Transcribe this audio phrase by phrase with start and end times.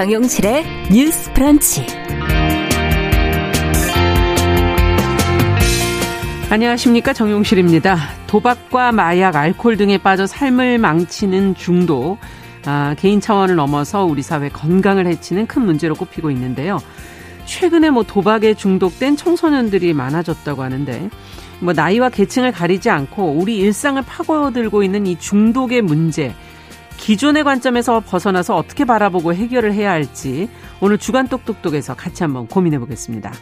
[0.00, 1.84] 정용실의 뉴스 프런치.
[6.48, 7.98] 안녕하십니까 정용실입니다.
[8.26, 12.16] 도박과 마약, 알코올 등에 빠져 삶을 망치는 중독,
[12.64, 16.78] 아, 개인 차원을 넘어서 우리 사회 건강을 해치는 큰 문제로 꼽히고 있는데요.
[17.44, 21.10] 최근에 뭐 도박에 중독된 청소년들이 많아졌다고 하는데
[21.58, 26.34] 뭐 나이와 계층을 가리지 않고 우리 일상을 파고들고 있는 이 중독의 문제
[27.00, 30.48] 기존의 관점에서 벗어나서 어떻게 바라보고 해결을 해야 할지
[30.80, 33.32] 오늘 주간 똑똑똑에서 같이 한번 고민해 보겠습니다.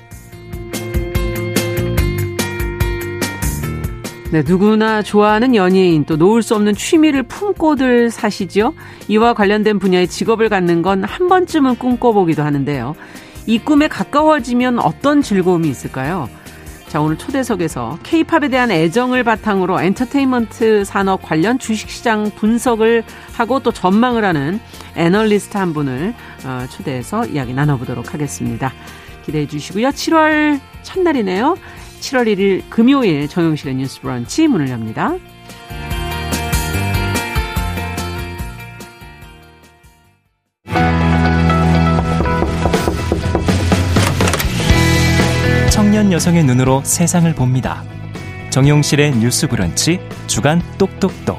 [4.31, 8.75] 네, 누구나 좋아하는 연예인 또 놓을 수 없는 취미를 품고들 사시죠.
[9.09, 12.95] 이와 관련된 분야의 직업을 갖는 건 한 번쯤은 꿈꿔보기도 하는데요.
[13.47, 16.29] 이 꿈에 가까워지면 어떤 즐거움이 있을까요?
[16.89, 24.25] 자, 오늘 초대석에서 케이팝에 대한 애정을 바탕으로 엔터테인먼트 산업 관련 주식시장 분석을 하고 또 전망을
[24.25, 24.59] 하는
[24.97, 26.15] 애널리스트 한 분을
[26.47, 28.73] 어, 초대해서 이야기 나눠보도록 하겠습니다.
[29.27, 29.89] 기대해 주시고요.
[29.89, 31.57] 7월 첫날이네요.
[32.01, 35.15] 7월 1일 금요일 정용실의 뉴스 브런치 문을 엽니다.
[45.79, 47.85] 청년 여성의 눈으로 세상을 봅니다.
[48.51, 51.39] 정용실의 뉴스 브런치 주간 똑똑똑.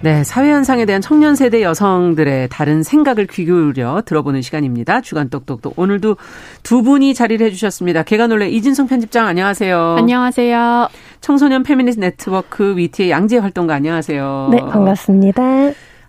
[0.00, 5.02] 네, 사회 현상에 대한 청년 세대 여성들의 다른 생각을 귀 기울여 들어보는 시간입니다.
[5.02, 5.78] 주간 똑똑똑.
[5.78, 6.16] 오늘도
[6.62, 8.02] 두 분이 자리를 해주셨습니다.
[8.04, 9.96] 계간홀로 이진송 편집장 안녕하세요.
[9.98, 10.88] 안녕하세요.
[11.20, 14.48] 청소년 페미니스트 네트워크 위티의 양재 활동가 안녕하세요.
[14.52, 15.42] 네, 반갑습니다.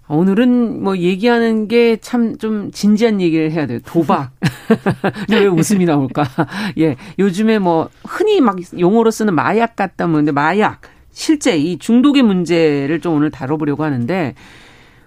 [0.09, 3.79] 오늘은 뭐 얘기하는 게 참 좀 진지한 얘기를 해야 돼요.
[3.85, 4.31] 도박.
[5.31, 6.23] 왜 웃음이 나올까?
[6.77, 6.95] 예.
[7.19, 12.99] 요즘에 뭐 흔히 막 용어로 쓰는 마약 같다 뭐 근데 마약 실제 이 중독의 문제를
[12.99, 14.35] 좀 오늘 다뤄보려고 하는데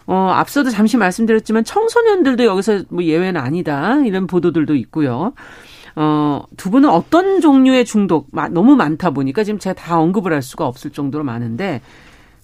[0.07, 3.97] 어, 앞서도 잠시 말씀드렸지만 청소년들도 여기서 뭐 예외는 아니다.
[4.05, 5.33] 이런 보도들도 있고요.
[5.97, 10.67] 어, 두 분은 어떤 종류의 중독, 너무 많다 보니까 지금 제가 다 언급을 할 수가
[10.67, 11.81] 없을 정도로 많은데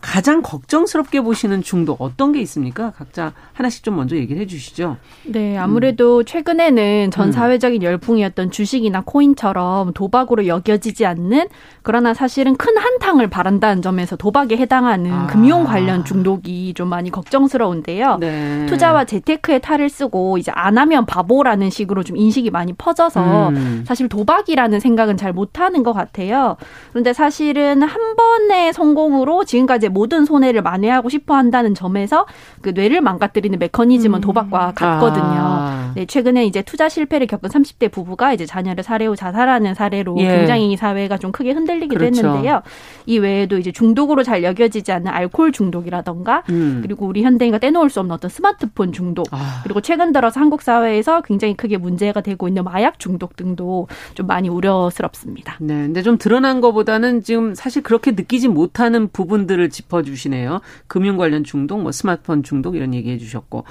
[0.03, 2.91] 가장 걱정스럽게 보시는 중독 어떤 게 있습니까?
[2.91, 4.97] 각자 하나씩 좀 먼저 얘기를 해 주시죠.
[5.25, 6.25] 네, 아무래도 음.
[6.25, 7.33] 최근에는 전 음.
[7.33, 11.47] 사회적인 열풍이었던 주식이나 코인처럼 도박으로 여겨지지 않는
[11.83, 15.27] 그러나 사실은 큰 한탕을 바란다는 점에서 도박에 해당하는 아.
[15.29, 18.19] 금융 관련 중독이 좀 많이 걱정스러운데요.
[18.19, 18.67] 네.
[18.67, 23.85] 투자와 재테크에 탈을 쓰고 이제 안 하면 바보라는 식으로 좀 인식이 많이 퍼져서 음.
[23.87, 26.57] 사실 도박이라는 생각은 잘 못하는 것 같아요.
[26.91, 32.27] 그런데 사실은 한 번의 성공으로 지금까지 모든 손해를 만회하고 싶어 한다는 점에서
[32.61, 34.21] 그 뇌를 망가뜨리는 메커니즘은 음.
[34.21, 35.25] 도박과 같거든요.
[35.25, 35.93] 아.
[35.95, 40.37] 네, 최근에 이제 투자 실패를 겪은 30대 부부가 이제 자녀를 살해 후 자살하는 사례로 예.
[40.37, 42.27] 굉장히 사회가 좀 크게 흔들리기도 그렇죠.
[42.27, 42.63] 했는데요.
[43.07, 46.81] 이 외에도 이제 중독으로 잘 여겨지지 않는 알코올 중독이라던가 음.
[46.83, 49.61] 그리고 우리 현대인가 떼놓을 수 없는 어떤 스마트폰 중독 아.
[49.63, 54.49] 그리고 최근 들어서 한국 사회에서 굉장히 크게 문제가 되고 있는 마약 중독 등도 좀 많이
[54.49, 55.57] 우려스럽습니다.
[55.61, 60.61] 네, 근데 좀 드러난 것보다는 지금 사실 그렇게 느끼지 못하는 부분들을 짚어주시네요.
[60.87, 63.65] 금융 관련 중독, 뭐 스마트폰 중독 이런 얘기해 주셨고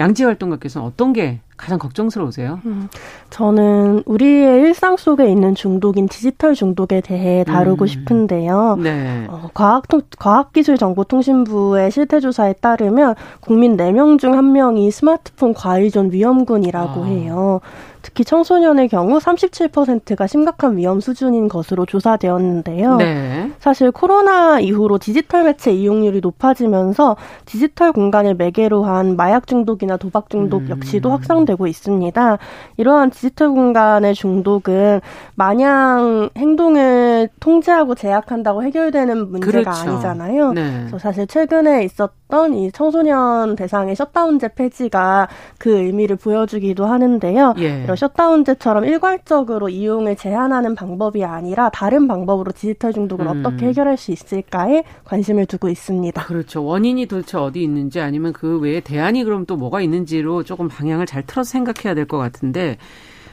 [0.00, 2.60] 양지 활동가께서는 어떤 게 가장 걱정스러우세요?
[2.64, 2.88] 음,
[3.28, 7.86] 저는 우리의 일상 속에 있는 중독인 디지털 중독에 대해 다루고 음.
[7.86, 8.78] 싶은데요.
[8.80, 9.26] 네.
[9.28, 9.84] 어, 과학
[10.18, 17.06] 과학기술정보통신부의 실태조사에 따르면 국민 4명 중 1명이 스마트폰 과의존 위험군이라고 아.
[17.06, 17.60] 해요.
[18.02, 22.96] 특히 청소년의 경우 37%가 심각한 위험 수준인 것으로 조사되었는데요.
[22.96, 23.52] 네.
[23.58, 30.62] 사실 코로나 이후로 디지털 매체 이용률이 높아지면서 디지털 공간을 매개로 한 마약 중독이나 도박 중독
[30.62, 30.70] 음.
[30.70, 32.38] 역시도 확산 되고 있습니다.
[32.76, 35.00] 이러한 디지털 공간의 중독은
[35.34, 39.90] 마냥 행동을 통제하고 제약한다고 해결되는 문제가 그렇죠.
[39.90, 40.52] 아니잖아요.
[40.52, 40.70] 네.
[40.80, 45.28] 그래서 사실 최근에 있었던 이 청소년 대상의 셧다운제 폐지가
[45.58, 47.54] 그 의미를 보여주기도 하는데요.
[47.58, 47.82] 예.
[47.84, 53.44] 이런 셧다운제처럼 일괄적으로 이용을 제한하는 방법이 아니라 다른 방법으로 디지털 중독을 음.
[53.44, 56.24] 어떻게 해결할 수 있을까에 관심을 두고 있습니다.
[56.24, 56.64] 그렇죠.
[56.64, 61.22] 원인이 도대체 어디 있는지 아니면 그 외에 대안이 그럼 또 뭐가 있는지로 조금 방향을 잘
[61.22, 62.78] 틀어 서 생각해야 될 것 같은데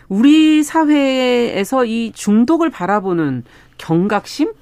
[0.10, 3.44] 우리 사회에서 이 중독을 바라보는
[3.78, 4.54] 경각심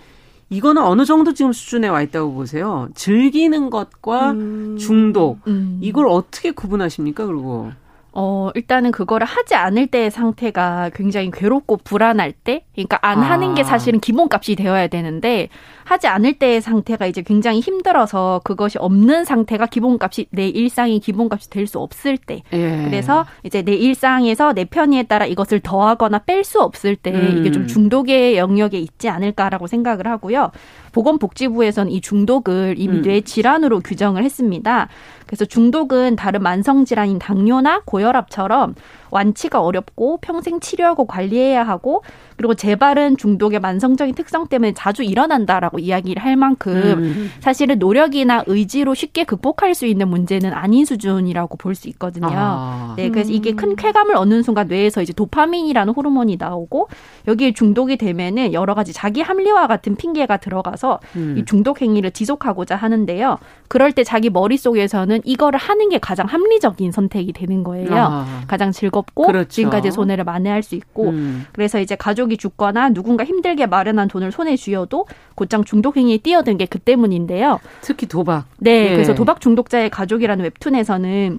[0.50, 2.88] 이거는 어느 정도 지금 수준에 와 있다고 보세요.
[2.96, 4.78] 즐기는 것과 음.
[4.78, 5.80] 중독 음.
[5.82, 7.26] 이걸 어떻게 구분하십니까?
[7.26, 7.72] 그리고
[8.16, 13.32] 어, 일단은 그거를 하지 않을 때의 상태가 굉장히 괴롭고 불안할 때, 그러니까 안 아.
[13.32, 15.50] 하는 게 사실은 기본값이 되어야 되는데,
[15.84, 21.64] 하지 않을 때의 상태가 이제 굉장히 힘들어서 그것이 없는 상태가 기본값이, 내 일상이 기본값이 될
[21.66, 22.44] 수 없을 때.
[22.52, 22.84] 예.
[22.86, 27.38] 그래서 이제 내 일상에서 내 편의에 따라 이것을 더하거나 뺄 수 없을 때, 음.
[27.40, 30.52] 이게 좀 중독의 영역에 있지 않을까라고 생각을 하고요.
[30.92, 33.02] 보건복지부에서는 이 중독을 이미 음.
[33.02, 34.88] 뇌 질환으로 규정을 했습니다.
[35.34, 38.76] 그래서 중독은 다른 만성 질환인 당뇨나 고혈압처럼
[39.14, 42.04] 완치가 어렵고 평생 치료하고 관리해야 하고
[42.36, 47.32] 그리고 재발은 중독의 만성적인 특성 때문에 자주 일어난다라고 이야기를 할 만큼 음.
[47.40, 52.28] 사실은 노력이나 의지로 쉽게 극복할 수 있는 문제는 아닌 수준이라고 볼 수 있거든요.
[52.32, 52.94] 아.
[52.98, 56.88] 네, 그래서 이게 큰 쾌감을 얻는 순간 뇌에서 이제 도파민이라는 호르몬이 나오고
[57.28, 61.36] 여기에 중독이 되면은 여러 가지 자기 합리화 같은 핑계가 들어가서 음.
[61.38, 63.38] 이 중독 행위를 지속하고자 하는데요.
[63.68, 67.90] 그럴 때 자기 머릿속에서는 이거를 하는 게 가장 합리적인 선택이 되는 거예요.
[67.92, 68.42] 아.
[68.48, 69.48] 가장 즐겁 고 그렇죠.
[69.48, 71.46] 지금까지 손해를 만회할 수 있고 음.
[71.54, 76.68] 그래서 이제 가족이 죽거나 누군가 힘들게 마련한 돈을 손에 쥐어도 곧장 중독 행위에 뛰어든 게
[76.74, 77.60] 그 때문인데요.
[77.82, 78.46] 특히 도박.
[78.58, 78.94] 네, 예.
[78.94, 81.38] 그래서 도박 중독자의 가족이라는 웹툰에서는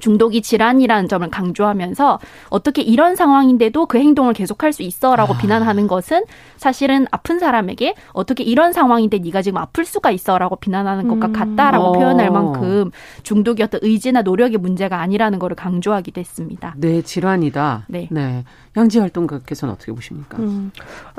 [0.00, 2.18] 중독이 질환이라는 점을 강조하면서
[2.50, 5.38] 어떻게 이런 상황인데도 그 행동을 계속할 수 있어라고 아.
[5.38, 6.24] 비난하는 것은
[6.56, 11.32] 사실은 아픈 사람에게 어떻게 이런 상황인데 네가 지금 아플 수가 있어라고 비난하는 것과 음.
[11.32, 11.92] 같다라고 어.
[11.92, 12.90] 표현할 만큼
[13.22, 16.74] 중독이 어떤 의지나 노력의 문제가 아니라는 것을 강조하기도 했습니다.
[16.78, 17.86] 뇌 질환이다.
[17.88, 18.08] 네.
[18.76, 20.38] 양지 활동가께서는 어떻게 보십니까?
[20.38, 20.70] 음,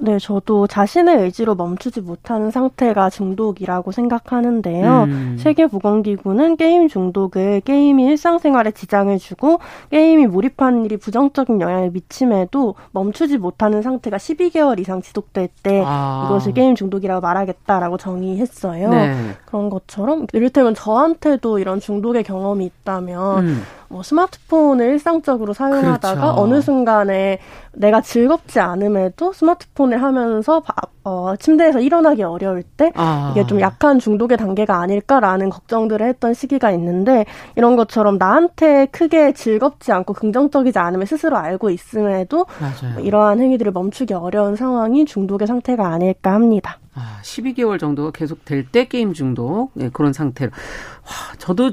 [0.01, 5.03] 네, 저도 자신의 의지로 멈추지 못하는 상태가 중독이라고 생각하는데요.
[5.03, 5.37] 음.
[5.39, 9.59] 세계보건기구는 게임 중독을 게임이 일상생활 에 지장을 주고
[9.91, 16.25] 게임이 몰입하는 일이 부정적인 영향을 미침에도 멈추지 못하는 상태가 12개월 이상 지속될 때 아.
[16.25, 18.89] 이것을 게임 중독이라고 말하겠다라고 정의했어요.
[18.89, 19.15] 네.
[19.45, 23.63] 그런 것처럼 이를테면 저한테도 이런 중독의 경험이 있다면 음.
[23.89, 26.41] 뭐 스마트폰을 일상적으로 사용하다가 그렇죠.
[26.41, 27.39] 어느 순간에
[27.73, 30.73] 내가 즐겁지 않음에도 스마트폰을 하면서 바-
[31.03, 33.29] 어, 침대에서 일어나기 어려울 때 아.
[33.31, 37.25] 이게 좀 약한 중독의 단계가 아닐까라는 걱정들을 했던 시기가 있는데
[37.55, 42.99] 이런 것처럼 나한테 크게 즐겁지 않고 긍정적이지 않음을 스스로 알고 있음에도 맞아요.
[42.99, 46.77] 이러한 행위들을 멈추기 어려운 상황이 중독의 상태가 아닐까 합니다.
[46.93, 50.51] 아, 12개월 정도가 계속 될 때 게임 중독 네, 그런 상태로.
[50.51, 51.71] 와, 저도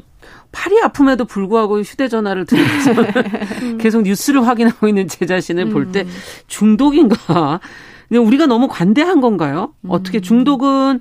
[0.54, 2.92] 팔이 아픔에도 불구하고 휴대전화를 들면서
[3.78, 6.06] 계속 뉴스를 확인하고 있는 제 자신을 볼 때
[6.46, 7.60] 중독인가?
[8.08, 9.72] 근데 우리가 너무 관대한 건가요?
[9.88, 11.00] 어떻게 중독은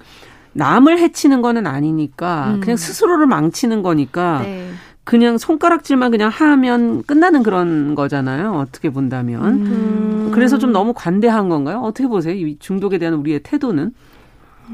[0.53, 2.59] 남을 해치는 거는 아니니까 음.
[2.61, 4.69] 그냥 스스로를 망치는 거니까 네.
[5.03, 8.53] 그냥 손가락질만 그냥 하면 끝나는 그런 거잖아요.
[8.53, 9.43] 어떻게 본다면.
[9.65, 10.31] 음.
[10.33, 11.79] 그래서 좀 너무 관대한 건가요?
[11.81, 12.33] 어떻게 보세요?
[12.33, 13.91] 이 중독에 대한 우리의 태도는?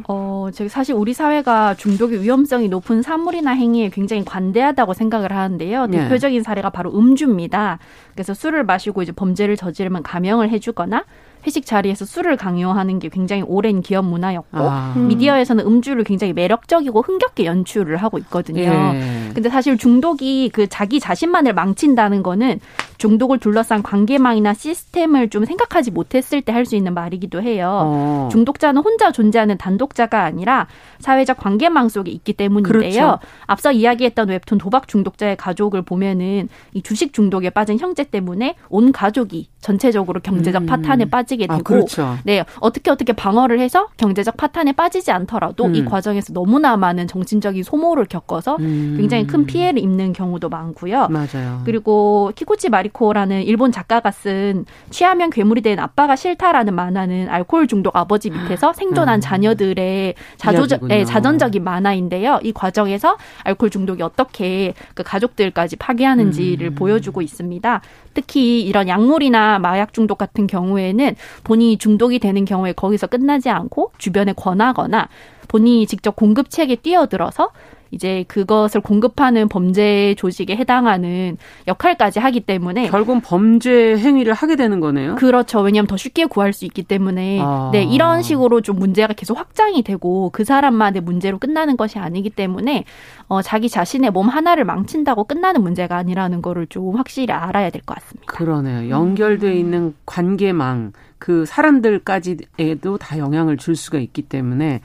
[0.07, 5.87] 어, 제가 사실 우리 사회가 중독의 위험성이 높은 사물이나 행위에 굉장히 관대하다고 생각을 하는데요.
[5.87, 5.97] 네.
[5.99, 7.79] 대표적인 사례가 바로 음주입니다.
[8.13, 11.05] 그래서 술을 마시고 이제 범죄를 저지르면 감형을 해주거나
[11.45, 14.93] 회식 자리에서 술을 강요하는 게 굉장히 오랜 기업 문화였고 아.
[14.95, 18.61] 미디어에서는 음주를 굉장히 매력적이고 흥겹게 연출을 하고 있거든요.
[18.61, 19.31] 예.
[19.33, 22.59] 근데 사실 중독이 그 자기 자신만을 망친다는 거는
[22.97, 27.81] 중독을 둘러싼 관계망이나 시스템을 좀 생각하지 못했을 때 할 수 있는 말이기도 해요.
[27.85, 28.29] 어.
[28.31, 30.67] 중독자는 혼자 존재하는 단독자가 아니라
[30.99, 32.79] 사회적 관계망 속에 있기 때문인데요.
[32.91, 33.19] 그렇죠.
[33.45, 39.47] 앞서 이야기했던 웹툰 도박 중독자의 가족을 보면은 이 주식 중독에 빠진 형제 때문에 온 가족이
[39.61, 40.65] 전체적으로 경제적 음.
[40.67, 42.17] 파탄에 빠 지게 아, 되고 그렇죠.
[42.23, 45.75] 네, 어떻게 어떻게 방어를 해서 경제적 파탄에 빠지지 않더라도 음.
[45.75, 48.95] 이 과정에서 너무나 많은 정신적인 소모를 겪어서 음.
[48.97, 51.07] 굉장히 큰 피해를 입는 경우도 많고요.
[51.09, 51.61] 맞아요.
[51.65, 58.31] 그리고 키코치 마리코라는 일본 작가가 쓴 취하면 괴물이 된 아빠가 싫다라는 만화는 알코올 중독 아버지
[58.31, 59.21] 밑에서 생존한 음.
[59.21, 60.95] 자녀들의 자조적, 이야기군요.
[60.95, 62.39] 예, 자전적인 만화인데요.
[62.41, 66.75] 이 과정에서 알코올 중독이 어떻게 그 가족들까지 파괴하는지를 음.
[66.75, 67.81] 보여주고 있습니다.
[68.15, 74.33] 특히 이런 약물이나 마약 중독 같은 경우에는 본인이 중독이 되는 경우에 거기서 끝나지 않고 주변에
[74.33, 75.09] 권하거나
[75.47, 77.51] 본인이 직접 공급책에 뛰어들어서
[77.91, 85.15] 이제 그것을 공급하는 범죄 조직에 해당하는 역할까지 하기 때문에 결국은 범죄 행위를 하게 되는 거네요.
[85.15, 85.59] 그렇죠.
[85.61, 87.69] 왜냐하면 더 쉽게 구할 수 있기 때문에 아.
[87.73, 92.83] 네 이런 식으로 좀 문제가 계속 확장이 되고 그 사람만의 문제로 끝나는 것이 아니기 때문에
[93.27, 97.95] 어, 자기 자신의 몸 하나를 망친다고 끝나는 문제가 아니라는 거를 좀 확실히 알아야 될 것
[97.95, 98.25] 같습니다.
[98.33, 98.89] 그러네요.
[98.89, 104.81] 연결돼 있는 관계망 그 사람들까지에도 다 영향을 줄 수가 있기 때문에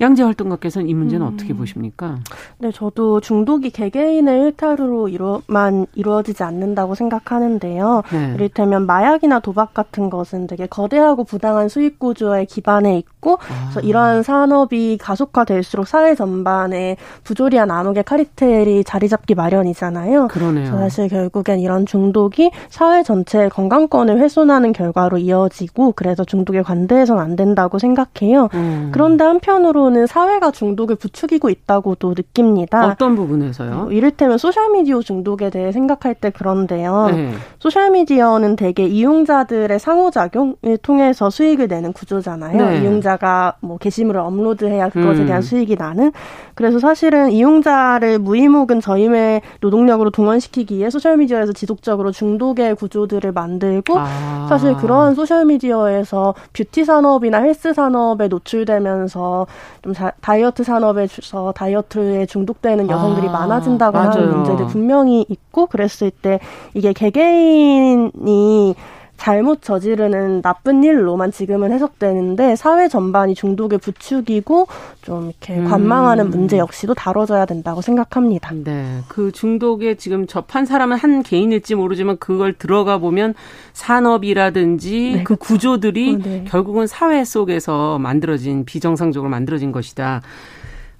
[0.00, 1.32] 양재 활동가께서는 이 문제는 음.
[1.32, 2.16] 어떻게 보십니까?
[2.58, 8.02] 네, 저도 중독이 개개인의 일탈으로 이루만 이루어지지 않는다고 생각하는데요.
[8.12, 8.32] 네.
[8.34, 13.70] 이를테면 마약이나 도박 같은 것은 되게 거대하고 부당한 수익 구조에 기반해 있고 아.
[13.70, 20.28] 그래서 이러한 산업이 가속화될수록 사회 전반에 부조리한 암흑의 카리텔이 자리 잡기 마련이잖아요.
[20.28, 20.66] 그러네요.
[20.66, 27.78] 사실 결국엔 이런 중독이 사회 전체의 건강권을 훼손하는 결과로 이어지고 그래서 중독에 관대해서는 안 된다고
[27.78, 28.48] 생각해요.
[28.54, 28.90] 음.
[28.92, 32.86] 그런데 한편으로 한편으로는 사회가 중독을 부추기고 있다고도 느낍니다.
[32.86, 33.86] 어떤 부분에서요?
[33.86, 37.08] 어, 이를테면 소셜미디어 중독에 대해 생각할 때 그런데요.
[37.10, 37.32] 네.
[37.58, 42.70] 소셜미디어는 대개 이용자들의 상호작용을 통해서 수익을 내는 구조잖아요.
[42.70, 42.82] 네.
[42.82, 45.26] 이용자가 뭐 게시물을 업로드해야 그것에 음.
[45.26, 46.12] 대한 수익이 나는.
[46.54, 54.46] 그래서 사실은 이용자를 무의목은 저임의 노동력으로 동원시키기 위해 소셜미디어에서 지속적으로 중독의 구조들을 만들고 아.
[54.48, 59.46] 사실 그런 소셜미디어에서 뷰티 산업이나 헬스 산업에 노출되면서
[59.84, 64.36] 좀 자- 다이어트 산업에서 다이어트에 중독되는 여성들이 아, 많아진다거나 하는 맞아요.
[64.36, 66.40] 문제들 분명히 있고 그랬을 때
[66.72, 68.74] 이게 개개인이
[69.16, 74.66] 잘못 저지르는 나쁜 일로만 지금은 해석되는데 사회 전반이 중독에 부추기고
[75.02, 75.64] 좀 이렇게 음.
[75.66, 78.50] 관망하는 문제 역시도 다뤄져야 된다고 생각합니다.
[78.64, 79.00] 네.
[79.08, 83.34] 그 중독에 지금 접한 사람은 한 개인일지 모르지만 그걸 들어가 보면
[83.72, 86.44] 산업이라든지 네, 그 구조들이 어, 네.
[86.46, 90.22] 결국은 사회 속에서 만들어진 비정상적으로 만들어진 것이다.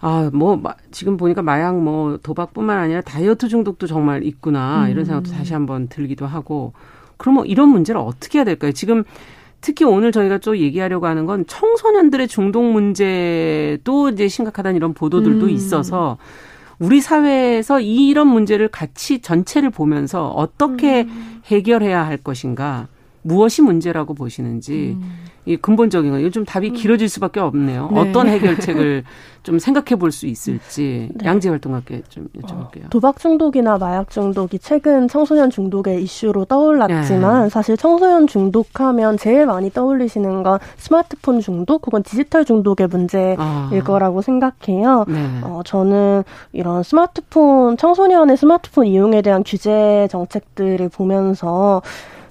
[0.01, 4.89] 아, 뭐, 마- 지금 보니까 마약 뭐 도박뿐만 아니라 다이어트 중독도 정말 있구나.
[4.91, 6.73] 이런 생각도 다시 한번 들기도 하고.
[7.25, 8.73] 그러면 이런 문제를 어떻게 해야 될까요?
[8.73, 9.03] 지금
[9.63, 15.49] 특히 오늘 저희가 또 얘기하려고 하는 건 청소년들의 중독 문제도 이제 심각하다는 이런 보도들도 음.
[15.49, 16.19] 있어서
[16.79, 21.09] 우리 사회에서 이런 문제를 같이 전체를 보면서 어떻게
[21.47, 22.89] 해결해야 할 것인가,
[23.25, 24.97] 무엇이 문제라고 보시는지
[25.47, 27.91] 이 근본적인 거 이거 좀 답이 길어질 수밖에 없네요.
[27.93, 28.01] 네.
[28.01, 29.05] 어떤 해결책을
[29.43, 31.27] 좀 생각해 볼 수 있을지 네.
[31.27, 32.89] 양재 활동가께 좀 여쭤볼게요.
[32.91, 40.43] 도박 중독이나 마약 중독이 최근 청소년 중독의 이슈로 떠올랐지만 사실 청소년 중독하면 제일 많이 떠올리시는
[40.43, 43.71] 건 스마트폰 중독 혹은 디지털 중독의 문제일 아.
[43.85, 45.05] 거라고 생각해요.
[45.09, 45.41] 네.
[45.43, 51.83] 어, 저는 이런 스마트폰, 청소년의 스마트폰 이용에 대한 규제 정책들을 보면서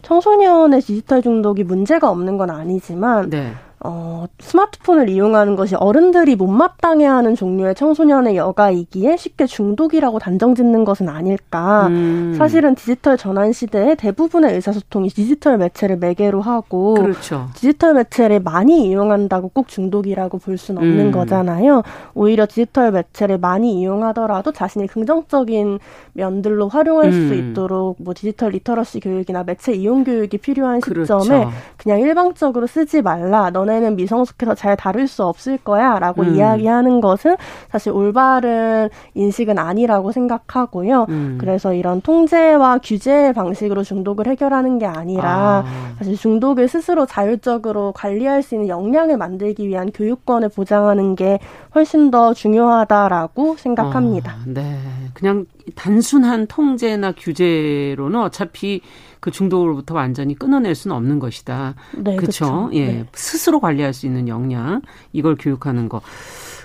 [0.03, 3.53] 청소년의 디지털 중독이 문제가 없는 건 아니지만 네.
[3.85, 11.87] 어, 스마트폰을 이용하는 것이 어른들이 못마땅해하는 종류의 청소년의 여가이기에 쉽게 중독이라고 단정 짓는 것은 아닐까.
[11.87, 12.33] 음.
[12.37, 17.49] 사실은 디지털 전환 시대에 대부분의 의사소통이 디지털 매체를 매개로 하고 그렇죠.
[17.55, 21.11] 디지털 매체를 많이 이용한다고 꼭 중독이라고 볼 수는 없는 음.
[21.11, 21.83] 거잖아요.
[22.13, 25.79] 오히려 디지털 매체를 많이 이용하더라도 자신이 긍정적인
[26.13, 27.51] 면들로 활용할 수 음.
[27.51, 31.19] 있도록 뭐 디지털 literacy 교육이나 매체 이용 교육이 필요한 그렇죠.
[31.19, 33.49] 시점에 그냥 일방적으로 쓰지 말라.
[33.49, 35.99] 너네 는 미성숙해서 잘 다룰 수 없을 거야.
[35.99, 36.35] 라고 음.
[36.35, 37.35] 이야기하는 것은
[37.69, 41.07] 사실 올바른 인식은 아니라고 생각하고요.
[41.09, 41.37] 음.
[41.39, 45.95] 그래서 이런 통제와 규제 방식으로 중독을 해결하는 게 아니라 아.
[45.97, 51.39] 사실 중독을 스스로 자율적으로 관리할 수 있는 역량을 만들기 위한 교육권을 보장하는 게
[51.75, 54.31] 훨씬 더 중요하다라고 생각합니다.
[54.31, 54.77] 아, 네.
[55.13, 58.81] 그냥 단순한 통제나 규제로는 어차피
[59.23, 61.75] 그 중독으로부터 완전히 끊어낼 수는 없는 것이다.
[61.97, 62.69] 네, 그렇죠.
[62.73, 62.87] 예.
[62.87, 63.05] 네.
[63.13, 64.81] 스스로 관리할 수 있는 역량
[65.13, 66.01] 이걸 교육하는 거.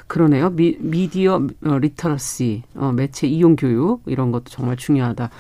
[0.09, 0.51] 그러네요.
[0.51, 5.31] 미, 미디어 어, literacy, 어, 매체 이용 교육 이런 것도 정말 중요하다.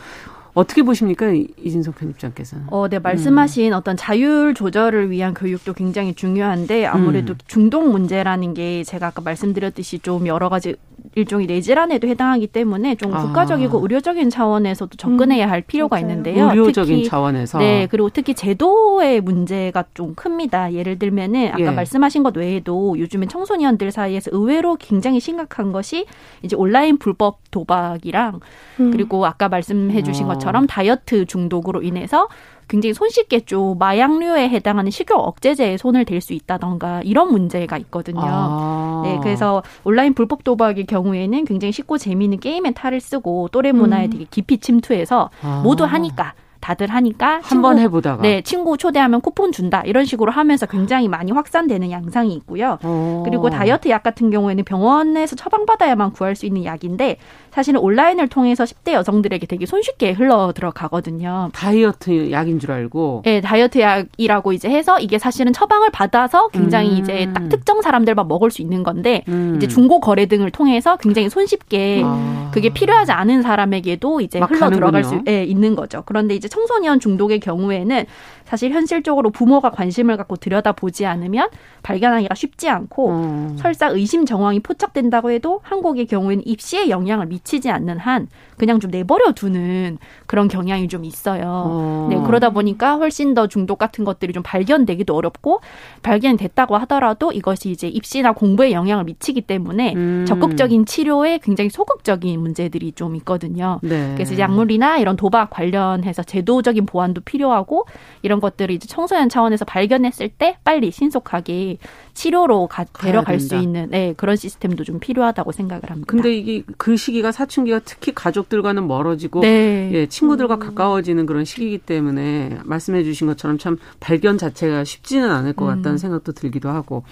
[0.54, 2.66] 어떻게 보십니까, 이- 이진송 편집장께서는?
[2.70, 7.38] 어, 네, 말씀하신 어떤 자율 조절을 위한 교육도 굉장히 중요한데 아무래도 음.
[7.46, 10.74] 중독 문제라는 게 제가 아까 말씀드렸듯이 좀 여러 가지
[11.14, 13.22] 일종의 내질환에도 해당하기 때문에 좀 아.
[13.22, 16.02] 국가적이고 의료적인 차원에서도 접근해야 할 필요가 맞아요.
[16.10, 16.48] 있는데요.
[16.50, 17.58] 의료적인 특히 차원에서.
[17.58, 20.72] 네, 그리고 특히 제도의 문제가 좀 큽니다.
[20.72, 21.70] 예를 들면은 아까 예.
[21.70, 26.06] 말씀하신 것 외에도 요즘에 청소년들 사이에서 의외로 굉장히 심각한 것이
[26.42, 28.40] 이제 온라인 불법 도박이랑
[28.80, 28.90] 음.
[28.90, 30.28] 그리고 아까 말씀해 주신 어.
[30.48, 32.28] 것처럼 다이어트 중독으로 인해서
[32.68, 38.20] 굉장히 손쉽게 좀 마약류에 해당하는 식욕 억제제에 손을 댈 수 있다던가 이런 문제가 있거든요.
[38.22, 39.02] 아.
[39.04, 44.10] 네, 그래서 온라인 불법 도박의 경우에는 굉장히 쉽고 재미있는 게임의 탈을 쓰고 또래 문화에 음.
[44.10, 45.60] 되게 깊이 침투해서 아.
[45.62, 48.22] 모두 하니까 다들 하니까 한번 해보다가.
[48.22, 52.78] 네, 친구 초대하면 쿠폰 준다 이런 식으로 하면서 굉장히 많이 확산되는 양상이 있고요.
[52.82, 53.22] 어.
[53.24, 57.18] 그리고 다이어트 약 같은 경우에는 병원에서 처방받아야만 구할 수 있는 약인데
[57.50, 61.50] 사실은 온라인을 통해서 10대 여성들에게 되게 손쉽게 흘러 들어가거든요.
[61.52, 63.22] 다이어트 약인 줄 알고.
[63.24, 66.98] 네, 다이어트 약이라고 이제 해서 이게 사실은 처방을 받아서 굉장히 음.
[66.98, 69.54] 이제 딱 특정 사람들만 먹을 수 있는 건데 음.
[69.56, 72.50] 이제 중고 거래 등을 통해서 굉장히 손쉽게 아.
[72.52, 75.20] 그게 필요하지 않은 사람에게도 이제 막 흘러 들어갈 수.
[75.28, 76.02] 예, 있는 거죠.
[76.06, 78.04] 그런데 이제 청소년 중독의 경우에는
[78.48, 81.50] 사실 현실적으로 부모가 관심을 갖고 들여다보지 않으면
[81.82, 83.56] 발견하기가 쉽지 않고 어.
[83.58, 88.26] 설사 의심 정황이 포착된다고 해도 한국의 경우에는 입시에 영향을 미치지 않는 한
[88.56, 91.42] 그냥 좀 내버려 두는 그런 경향이 좀 있어요.
[91.46, 92.06] 어.
[92.10, 95.60] 네, 그러다 보니까 훨씬 더 중독 같은 것들이 좀 발견되기도 어렵고
[96.02, 100.24] 발견됐다고 하더라도 이것이 이제 입시나 공부에 영향을 미치기 때문에 음.
[100.26, 103.78] 적극적인 치료에 굉장히 소극적인 문제들이 좀 있거든요.
[103.82, 104.12] 네.
[104.14, 107.86] 그래서 이제 약물이나 이런 도박 관련해서 제 도적인 보완도 필요하고
[108.22, 111.78] 이런 것들을 이제 청소년 차원에서 발견했을 때 빨리 신속하게
[112.14, 116.06] 치료로 가, 데려갈 수 있는 네, 그런 시스템도 좀 필요하다고 생각을 합니다.
[116.06, 119.90] 근데 이게 그 시기가 사춘기가 특히 가족들과는 멀어지고 네.
[119.92, 120.60] 예, 친구들과 음.
[120.60, 125.96] 가까워지는 그런 시기이기 때문에 말씀해 주신 것처럼 참 발견 자체가 쉽지는 않을 것 같다는 음.
[125.96, 127.04] 생각도 들기도 하고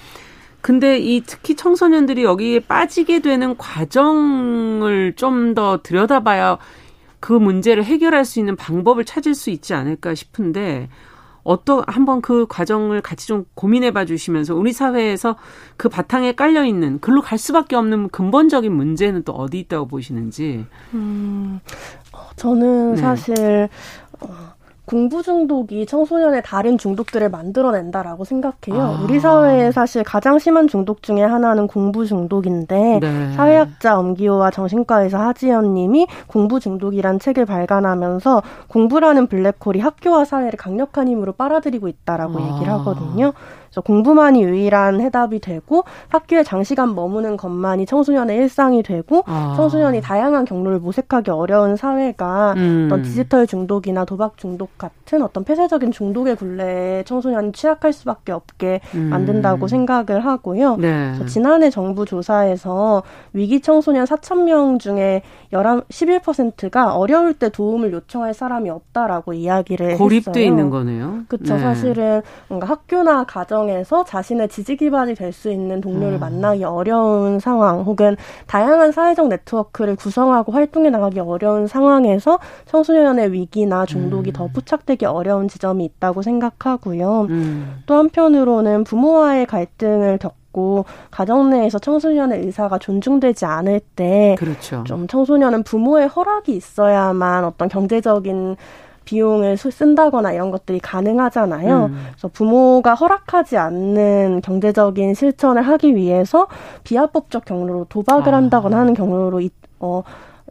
[0.60, 6.58] 근데 이 특히 청소년들이 여기에 빠지게 되는 과정을 좀 더 들여다봐야
[7.20, 10.88] 그 문제를 해결할 수 있는 방법을 찾을 수 있지 않을까 싶은데
[11.46, 15.36] 어떤 한번 그 과정을 같이 좀 고민해 봐 주시면서 우리 사회에서
[15.76, 20.66] 그 바탕에 깔려 있는 글로 갈 수밖에 없는 근본적인 문제는 또 어디 있다고 보시는지.
[20.92, 21.60] 음,
[22.34, 23.00] 저는 네.
[23.00, 23.68] 사실
[24.20, 24.55] 어,
[24.86, 28.80] 공부 중독이 청소년의 다른 중독들을 만들어낸다라고 생각해요.
[28.80, 29.00] 아.
[29.02, 33.32] 우리 사회에 사실 가장 심한 중독 중에 하나는 공부 중독인데 네.
[33.32, 41.32] 사회학자 엄기호와 정신과의사 하지연 님이 공부 중독이란 책을 발간하면서 공부라는 블랙홀이 학교와 사회를 강력한 힘으로
[41.32, 42.42] 빨아들이고 있다라고 아.
[42.42, 43.32] 얘기를 하거든요.
[43.76, 49.52] 그래서 공부만이 유일한 해답이 되고 학교에 장시간 머무는 것만이 청소년의 일상이 되고 아.
[49.54, 52.86] 청소년이 다양한 경로를 모색하기 어려운 사회가 음.
[52.86, 59.10] 어떤 디지털 중독이나 도박 중독 같은 어떤 폐쇄적인 중독의 굴레에 청소년이 취약할 수밖에 없게 음.
[59.10, 60.76] 만든다고 생각을 하고요.
[60.76, 61.12] 네.
[61.26, 63.02] 지난해 정부 조사에서
[63.34, 65.82] 위기 청소년 4천 명 중에 11,
[66.20, 71.24] 11%가 어려울 때 도움을 요청할 사람이 없다라고 이야기를 고립돼 있는 거네요.
[71.28, 71.54] 그렇죠.
[71.54, 71.60] 네.
[71.60, 76.20] 사실은 뭔가 학교나 가정 에서 자신의 지지 기반이 될 수 있는 동료를 음.
[76.20, 84.30] 만나기 어려운 상황 혹은 다양한 사회적 네트워크를 구성하고 활동해 나가기 어려운 상황에서 청소년의 위기나 중독이
[84.30, 84.32] 음.
[84.32, 87.26] 더 포착되기 어려운 지점이 있다고 생각하고요.
[87.28, 87.82] 음.
[87.86, 90.18] 또 한편으로는 부모와의 갈등을
[90.56, 94.84] 있고 가정 내에서 청소년의 의사가 존중되지 않을 때좀 그렇죠.
[95.08, 98.56] 청소년은 부모의 허락이 있어야만 어떤 경제적인
[99.06, 101.86] 비용을 쓴다거나 이런 것들이 가능하잖아요.
[101.86, 101.98] 음.
[102.10, 106.48] 그래서 부모가 허락하지 않는 경제적인 실천을 하기 위해서
[106.84, 108.36] 비합법적 경로로 도박을 아.
[108.36, 109.40] 한다거나 하는 경로로
[109.80, 110.02] 어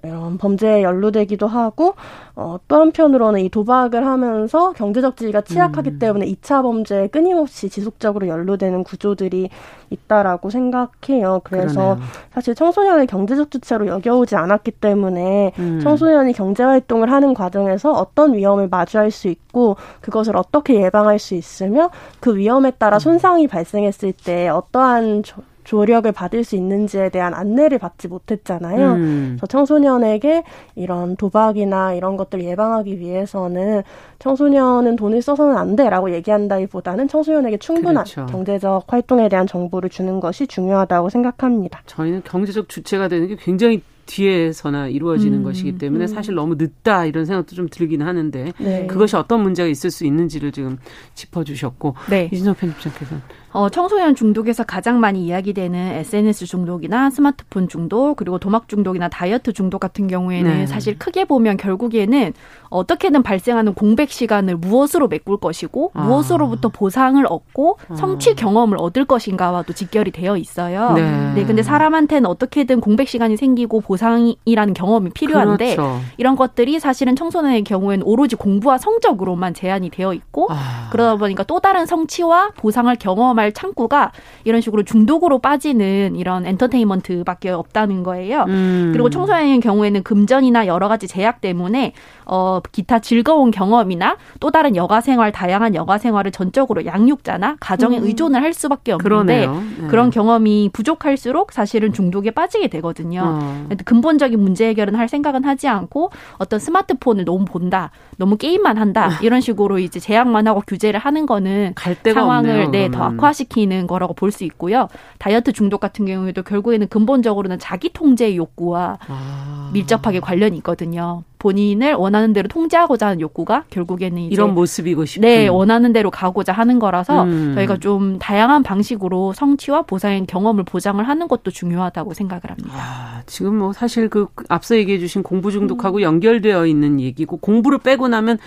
[0.06, 1.96] 이런 범죄에 연루되기도 하고
[2.36, 6.00] 어, 또 한편으로는 이 도박을 하면서 경제적 지위가 취약하기 음.
[6.00, 9.50] 때문에 2차 범죄에 끊임없이 지속적으로 연루되는 구조들이
[9.90, 11.42] 있다라고 생각해요.
[11.44, 11.98] 그래서 그러네요.
[12.34, 15.80] 사실 청소년을 경제적 주체로 여겨오지 않았기 때문에 음.
[15.82, 21.90] 청소년이 경제 활동을 하는 과정에서 어떤 위험을 마주할 수 있고 그것을 어떻게 예방할 수 있으며
[22.20, 23.00] 그 위험에 따라 음.
[23.00, 25.42] 손상이 발생했을 때 어떠한 조
[25.74, 28.94] 력을 받을 수 있는지에 대한 안내를 받지 못했잖아요.
[28.94, 29.26] 음.
[29.32, 30.44] 그래서 청소년에게
[30.76, 33.84] 이런 도박이나 이런 것들 예방하기 위해서는
[34.20, 38.26] 청소년은 돈을 써서는 안 돼라고 얘기한다기보다는 청소년에게 충분한 그렇죠.
[38.28, 41.82] 경제적 활동에 대한 정보를 주는 것이 중요하다고 생각합니다.
[41.86, 46.08] 저희는 경제적 주체가 되는 게 굉장히 뒤에서나 이루어지는 음, 것이기 때문에 음.
[46.08, 48.88] 사실 너무 늦다 이런 생각도 좀 들긴 하는데 네.
[48.88, 50.78] 그것이 어떤 문제가 있을 수 있는지를 지금
[51.16, 52.30] 짚어주셨고 네.
[52.32, 53.24] 이진석 편집장께서는
[53.56, 59.80] 어, 청소년 중독에서 가장 많이 이야기되는 SNS 중독이나 스마트폰 중독 그리고 도막 중독이나 다이어트 중독
[59.80, 60.66] 같은 경우에는 네.
[60.66, 62.34] 사실 크게 보면 결국에는
[62.70, 66.04] 어떻게든 발생하는 공백 시간을 무엇으로 메꿀 것이고 아.
[66.04, 67.96] 무엇으로부터 보상을 얻고 아.
[67.96, 70.92] 성취 경험을 얻을 것인가와도 직결이 되어 있어요.
[70.92, 71.34] 네.
[71.36, 71.46] 네.
[71.46, 76.02] 근데 사람한테는 어떻게든 공백 시간이 생기고 보상이라는 경험이 필요한데 그렇죠.
[76.18, 80.90] 이런 것들이 사실은 청소년의 경우에는 오로지 공부와 성적으로만 제한이 되어 있고 아.
[80.92, 84.12] 그러다 보니까 또 다른 성취와 보상을 경험할 창구가
[84.44, 88.46] 이런 식으로 중독으로 빠지는 이런 엔터테인먼트밖에 없다는 거예요.
[88.48, 88.90] 음.
[88.94, 91.94] 그리고 청소년의 경우에는 금전이나 여러 가지 제약 때문에
[92.26, 98.04] 어 기타 즐거운 경험이나 또 다른 여가 생활 다양한 여가 생활을 전적으로 양육자나 가정에 음.
[98.06, 99.88] 의존을 할 수밖에 없는데 네.
[99.88, 103.22] 그런 경험이 부족할수록 사실은 중독에 빠지게 되거든요.
[103.26, 103.68] 어.
[103.86, 109.20] 근본적인 문제 해결은 할 생각은 하지 않고 어떤 스마트폰을 너무 본다, 너무 게임만 한다 아.
[109.22, 111.74] 이런 식으로 이제 제약만 하고 규제를 하는 거는
[112.14, 114.90] 상황을 네, 더 악화시키는 거라고 볼 수 있고요.
[115.18, 119.70] 다이어트 중독 같은 경우에도 결국에는 근본적으로는 자기 통제 욕구와 아.
[119.74, 121.24] 밀접하게 관련이 있거든요.
[121.40, 126.80] 본인을 원하는 대로 통제하고자 하는 욕구가 결국에는 이런 모습이고 싶은 네 원하는 대로 가고자 하는
[126.80, 127.54] 거라서 음.
[127.56, 132.72] 저희가 좀 다양한 방식으로 성취와 보상의 경험을 보장을 하는 것도 중요하다고 생각을 합니다.
[132.74, 136.02] 아, 지금 뭐 사실 그 앞서 얘기해주신 공부 중독하고 음.
[136.02, 138.38] 연결되어 있는 얘기고 공부를 빼고 나면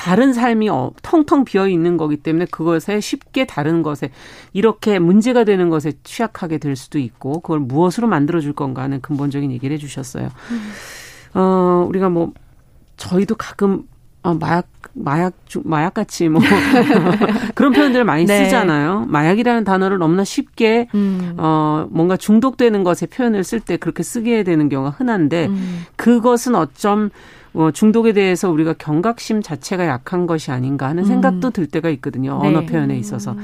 [0.00, 4.10] 다른 삶이 어, 텅텅 비어 있는 거기 때문에 그것에 쉽게 다른 것에
[4.54, 9.52] 이렇게 문제가 되는 것에 취약하게 될 수도 있고 그걸 무엇으로 만들어 줄 건가 하는 근본적인
[9.52, 10.28] 얘기를 해 주셨어요.
[10.50, 10.72] 음.
[11.34, 12.32] 어, 우리가 뭐,
[12.96, 13.84] 저희도 가끔,
[14.22, 15.32] 어, 마약, 마약,
[15.64, 16.40] 마약 같이 뭐,
[17.54, 18.44] 그런 표현들을 많이 네.
[18.44, 19.06] 쓰잖아요.
[19.08, 21.34] 마약이라는 단어를 너무나 쉽게, 음.
[21.38, 25.84] 어, 뭔가 중독되는 것에 표현을 쓸 때 그렇게 쓰게 되는 경우가 흔한데, 음.
[25.96, 27.10] 그것은 어쩜,
[27.54, 31.52] 어, 중독에 대해서 우리가 경각심 자체가 약한 것이 아닌가 하는 생각도 음.
[31.52, 32.38] 들 때가 있거든요.
[32.40, 32.66] 언어 네.
[32.66, 33.34] 표현에 있어서.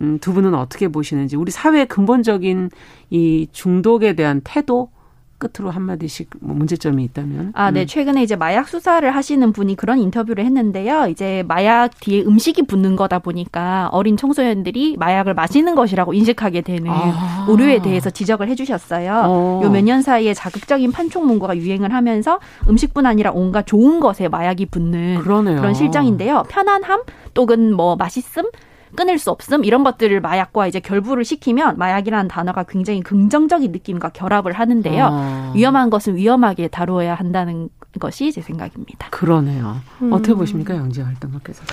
[0.00, 2.70] 음, 두 분은 어떻게 보시는지 우리 사회의 근본적인
[3.10, 4.90] 이 중독에 대한 태도
[5.40, 7.52] 끝으로 한마디씩 뭐 문제점이 있다면.
[7.54, 7.80] 아, 네.
[7.82, 7.86] 음.
[7.86, 11.08] 최근에 이제 마약 수사를 하시는 분이 그런 인터뷰를 했는데요.
[11.08, 17.46] 이제 마약 뒤에 음식이 붙는 거다 보니까 어린 청소년들이 마약을 마시는 것이라고 인식하게 되는 아.
[17.48, 19.22] 오류에 대해서 지적을 해 주셨어요.
[19.26, 19.60] 어.
[19.64, 25.20] 요몇 년 사이에 자극적인 판촉 문구가 유행을 하면서 음식뿐 아니라 온갖 좋은 것에 마약이 붙는
[25.20, 25.56] 그러네요.
[25.56, 26.44] 그런 실정인데요.
[26.48, 28.44] 편안함 또는 뭐 맛있음
[28.96, 34.52] 끊을 수 없음 이런 것들을 마약과 이제 결부를 시키면 마약이라는 단어가 굉장히 긍정적인 느낌과 결합을
[34.52, 35.04] 하는데요.
[35.04, 35.52] 아.
[35.54, 39.08] 위험한 것은 위험하게 다루어야 한다는 것이 제 생각입니다.
[39.10, 39.76] 그러네요.
[40.02, 40.12] 음.
[40.12, 41.64] 어떻게 보십니까, 양지 활동가께서?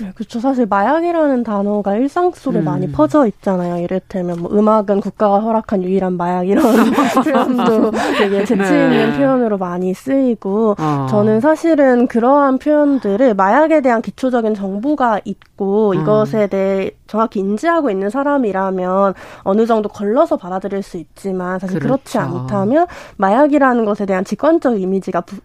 [0.00, 0.38] 네, 그렇죠.
[0.40, 2.64] 사실 마약이라는 단어가 일상 속에 음.
[2.64, 3.82] 많이 퍼져 있잖아요.
[3.82, 6.62] 이를테면 뭐 음악은 국가가 허락한 유일한 마약 이런
[7.24, 9.18] 표현도 되게 재치 있는 네.
[9.18, 11.06] 표현으로 많이 쓰이고 어.
[11.08, 16.02] 저는 사실은 그러한 표현들을 마약에 대한 기초적인 정보가 있고 음.
[16.02, 22.02] 이것에 대해 정확히 인지하고 있는 사람이라면 어느 정도 걸러서 받아들일 수 있지만 사실 그렇죠.
[22.02, 25.36] 그렇지 않다면 마약이라는 것에 대한 직관적 이미지가 부,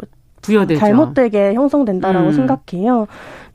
[0.48, 0.80] 부여되죠.
[0.80, 2.32] 잘못되게 형성된다라고 음.
[2.34, 3.08] 생각해요.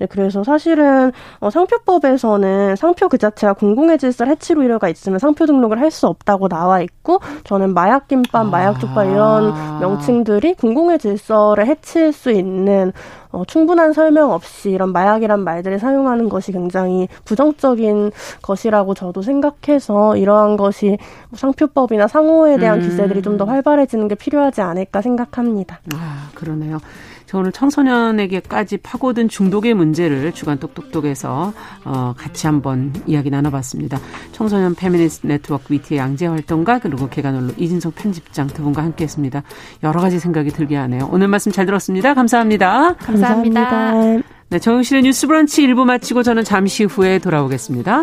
[0.02, 5.80] 네, 그래서 사실은 어, 상표법에서는 상표 그 자체가 공공의 질서를 해칠 우려가 있으면 상표 등록을
[5.80, 9.78] 할 수 없다고 나와 있고 저는 마약 김밥, 마약 족발 이런 아.
[9.82, 12.92] 명칭들이 공공의 질서를 해칠 수 있는
[13.30, 18.10] 어, 충분한 설명 없이 이런 마약이란 말들을 사용하는 것이 굉장히 부정적인
[18.40, 20.96] 것이라고 저도 생각해서 이러한 것이
[21.34, 22.88] 상표법이나 상호에 대한 음.
[22.88, 25.80] 규제들이 좀 더 활발해지는 게 필요하지 않을까 생각합니다.
[25.94, 26.78] 아, 그러네요.
[27.38, 31.52] 오늘 청소년에게까지 파고든 중독의 문제를 주간 똑똑똑에서
[31.84, 33.98] 어, 같이 한번 이야기 나눠봤습니다.
[34.32, 39.42] 청소년 페미니스트 네트워크 위티의 양재 활동가 그리고 계간홀로 이진송 편집장 두 분과 함께했습니다.
[39.82, 41.08] 여러 가지 생각이 들게 하네요.
[41.12, 42.14] 오늘 말씀 잘 들었습니다.
[42.14, 42.94] 감사합니다.
[42.94, 43.64] 감사합니다.
[43.64, 44.28] 감사합니다.
[44.48, 48.02] 네, 정영실의 뉴스 브런치 1부 마치고 저는 잠시 후에 돌아오겠습니다.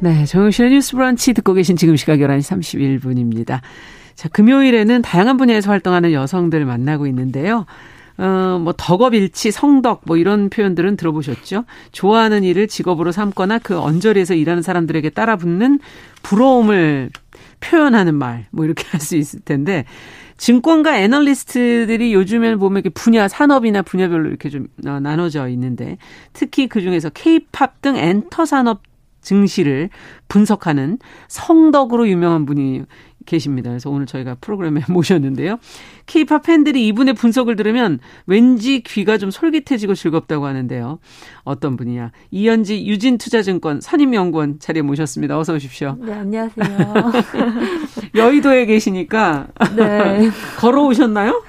[0.00, 3.60] 네, 정용실의 뉴스 브런치 듣고 계신 지금 시각 11시 31분입니다.
[4.14, 7.66] 자, 금요일에는 다양한 분야에서 활동하는 여성들 만나고 있는데요.
[8.16, 11.64] 어, 뭐, 덕업일치, 성덕, 뭐 이런 표현들은 들어보셨죠?
[11.92, 15.78] 좋아하는 일을 직업으로 삼거나 그 언저리에서 일하는 사람들에게 따라 붙는
[16.22, 17.10] 부러움을
[17.60, 19.84] 표현하는 말, 뭐 이렇게 할 수 있을 텐데,
[20.36, 25.98] 증권가 애널리스트들이 요즘에는 보면 이렇게 분야, 산업이나 분야별로 이렇게 좀 어, 나눠져 있는데,
[26.32, 28.87] 특히 그 중에서 케이팝 등 엔터 산업
[29.28, 29.90] 증시를
[30.28, 32.84] 분석하는 성덕으로 유명한 분이
[33.26, 33.68] 계십니다.
[33.68, 35.58] 그래서 오늘 저희가 프로그램에 모셨는데요.
[36.06, 40.98] 케이팝 팬들이 이분의 분석을 들으면 왠지 귀가 좀 솔깃해지고 즐겁다고 하는데요.
[41.44, 42.12] 어떤 분이냐.
[42.30, 45.38] 이현지 유진투자증권 선임연구원 자리에 모셨습니다.
[45.38, 45.98] 어서 오십시오.
[46.00, 47.12] 네, 안녕하세요.
[48.16, 50.30] 여의도에 계시니까 네.
[50.56, 51.44] 걸어오셨나요?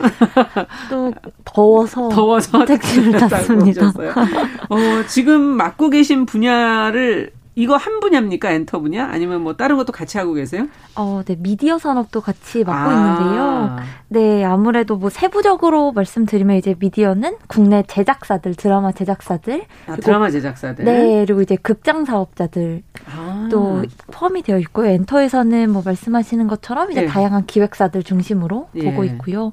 [0.89, 1.13] 또
[1.45, 3.87] 더워서 더워서 택시를 탔습니다.
[3.87, 8.52] 어, 지금 맡고 계신 분야를 이거 한 분야입니까?
[8.52, 9.10] 엔터 분야?
[9.12, 10.67] 아니면 뭐 다른 것도 같이 하고 계세요?
[10.95, 11.36] 어, 네.
[11.38, 12.93] 미디어 산업도 같이 맡고 아.
[12.93, 13.78] 있는데요.
[14.08, 14.45] 네.
[14.45, 19.65] 아무래도 뭐 세부적으로 말씀드리면 이제 미디어는 국내 제작사들, 드라마 제작사들.
[19.88, 20.86] 아, 드라마 제작사들.
[20.86, 21.26] 네.
[21.26, 22.82] 그리고 이제 극장 사업자들.
[23.13, 23.50] 아.
[23.52, 24.88] 또 포함이 되어 있고요.
[24.88, 27.08] 엔터에서는 뭐 말씀하시는 것처럼 이제 네.
[27.08, 28.86] 다양한 기획사들 중심으로 예.
[28.86, 29.52] 보고 있고요.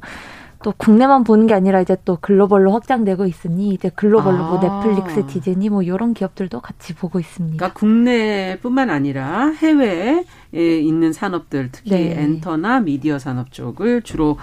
[0.63, 4.61] 또 국내만 보는 게 아니라 이제 또 글로벌로 확장되고 있으니 이제 글로벌로 뭐 아.
[4.61, 7.57] 뭐 넷플릭스, 디즈니 뭐 이런 기업들도 같이 보고 있습니다.
[7.57, 12.15] 그러니까 국내뿐만 아니라 해외에 있는 산업들 특히 네.
[12.17, 14.39] 엔터나 미디어 산업 쪽을 주로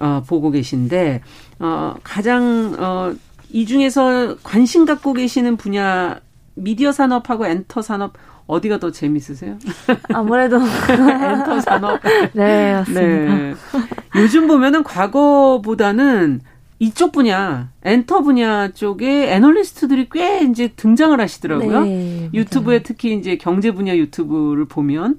[0.00, 1.22] 어, 보고 계신데
[1.58, 3.12] 어, 가장 어,
[3.50, 6.20] 이 중에서 관심 갖고 계시는 분야
[6.54, 8.14] 미디어 산업하고 엔터 산업
[8.46, 9.58] 어디가 더 재밌으세요?
[10.12, 10.58] 아무래도
[10.90, 12.00] 엔터 산업.
[12.34, 13.34] 네, 맞습니다.
[13.34, 13.54] 네.
[14.16, 16.40] 요즘 보면은 과거보다는
[16.78, 21.84] 이쪽 분야, 엔터 분야 쪽에 애널리스트들이 꽤 이제 등장을 하시더라고요.
[21.84, 25.18] 네, 유튜브에 특히 이제 경제 분야 유튜브를 보면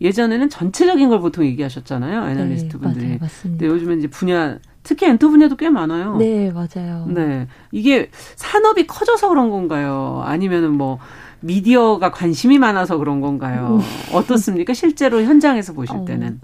[0.00, 2.28] 예전에는 전체적인 걸 보통 얘기하셨잖아요.
[2.28, 3.04] 애널리스트 분들이.
[3.04, 3.60] 네, 맞아요, 맞습니다.
[3.60, 6.16] 근데 요즘엔 이제 분야 특히 엔터 분야도 꽤 많아요.
[6.16, 7.06] 네, 맞아요.
[7.08, 7.46] 네.
[7.72, 10.22] 이게 산업이 커져서 그런 건가요?
[10.24, 10.98] 아니면은 뭐
[11.40, 13.80] 미디어가 관심이 많아서 그런 건가요?
[13.80, 14.16] 음.
[14.16, 14.74] 어떻습니까?
[14.74, 16.40] 실제로 현장에서 보실 어, 때는.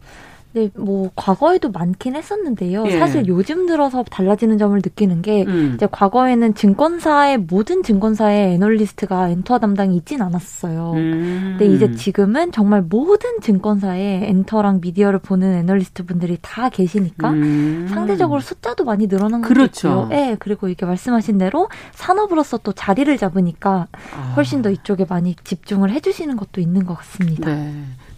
[0.55, 2.85] 네, 뭐 과거에도 많긴 했었는데요.
[2.87, 2.99] 예.
[2.99, 5.73] 사실 요즘 들어서 달라지는 점을 느끼는 게 음.
[5.75, 10.93] 이제 과거에는 증권사의 모든 증권사의 애널리스트가 엔터 담당이 있진 않았어요.
[10.95, 11.57] 음.
[11.59, 17.87] 근데 이제 지금은 정말 모든 증권사의 엔터랑 미디어를 보는 애널리스트 분들이 다 계시니까 음.
[17.89, 19.89] 상대적으로 숫자도 많이 늘어난 것도 그렇죠.
[19.89, 20.09] 있고요.
[20.09, 24.33] 네, 그리고 이게 말씀하신 대로 산업으로서 또 자리를 잡으니까 아.
[24.37, 27.55] 훨씬 더 이쪽에 많이 집중을 해주시는 것도 있는 것 같습니다.
[27.55, 27.73] 네.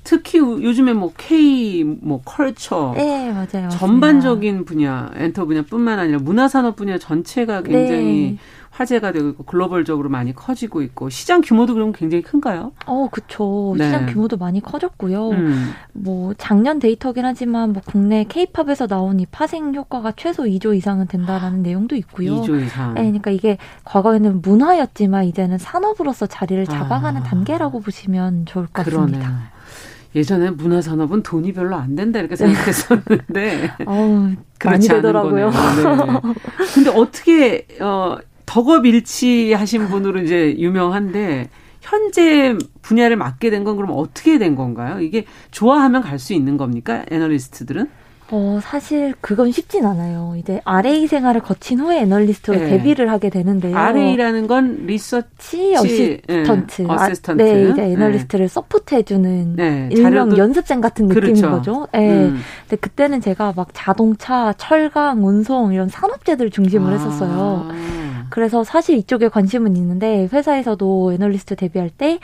[0.05, 3.69] 특히 요즘에 뭐 K 뭐 culture 네, 맞아요.
[3.71, 4.69] 전반적인 맞습니다.
[4.71, 8.39] 분야 엔터 분야뿐만 아니라 문화 산업 분야 전체가 굉장히 네.
[8.71, 12.73] 화제가 되고 있고 글로벌적으로 많이 커지고 있고 시장 규모도 그럼 굉장히 큰가요?
[12.87, 13.75] 어, 그렇죠.
[13.79, 13.85] 네.
[13.85, 15.31] 시장 규모도 많이 커졌고요.
[15.31, 15.71] 음.
[15.93, 21.63] 뭐 작년 데이터긴 하지만 뭐 국내 케이팝에서 나온 이 파생 효과가 최소 2조 이상은 된다라는
[21.63, 22.43] 내용도 있고요.
[22.43, 22.95] 2조 이상.
[22.95, 27.25] 네, 그러니까 이게 과거에는 문화였지만 이제는 산업으로서 자리를 잡아가는 아.
[27.25, 29.21] 단계라고 보시면 좋을 것 그러네요.
[29.21, 29.54] 같습니다.
[30.15, 35.51] 예전에 문화산업은 돈이 별로 안 된다 이렇게 생각했었는데 어, 그렇지 많이 되더라고요.
[35.51, 36.33] 네.
[36.75, 41.49] 근데 어떻게 어 덕업일치하신 분으로 이제 유명한데
[41.81, 45.01] 현재 분야를 맡게 된 건 그럼 어떻게 된 건가요?
[45.01, 47.05] 이게 좋아하면 갈 수 있는 겁니까?
[47.11, 47.89] 애널리스트들은?
[48.31, 50.35] 어, 사실 그건 쉽진 않아요.
[50.39, 52.69] 이제 RA 생활을 거친 후에 애널리스트로 네.
[52.71, 53.77] 데뷔를 하게 되는데요.
[53.77, 56.83] RA라는 건 research assistant.
[56.83, 56.89] 네.
[56.89, 57.43] assistant.
[57.43, 58.49] 아, 네, 이제 애널리스트를 네.
[58.53, 59.89] support해주는 네.
[59.93, 61.51] 일명 연습생 같은 느낌인 그렇죠.
[61.51, 61.89] 거죠.
[61.93, 62.25] 네.
[62.29, 62.41] 음.
[62.63, 66.97] 근데 그때는 제가 막 자동차, 철강, 운송 이런 산업재들 중심을 아.
[66.97, 67.69] 했었어요.
[68.31, 72.19] 그래서 사실 이쪽에 관심은 있는데 회사에서도 애널리스트 데뷔할 때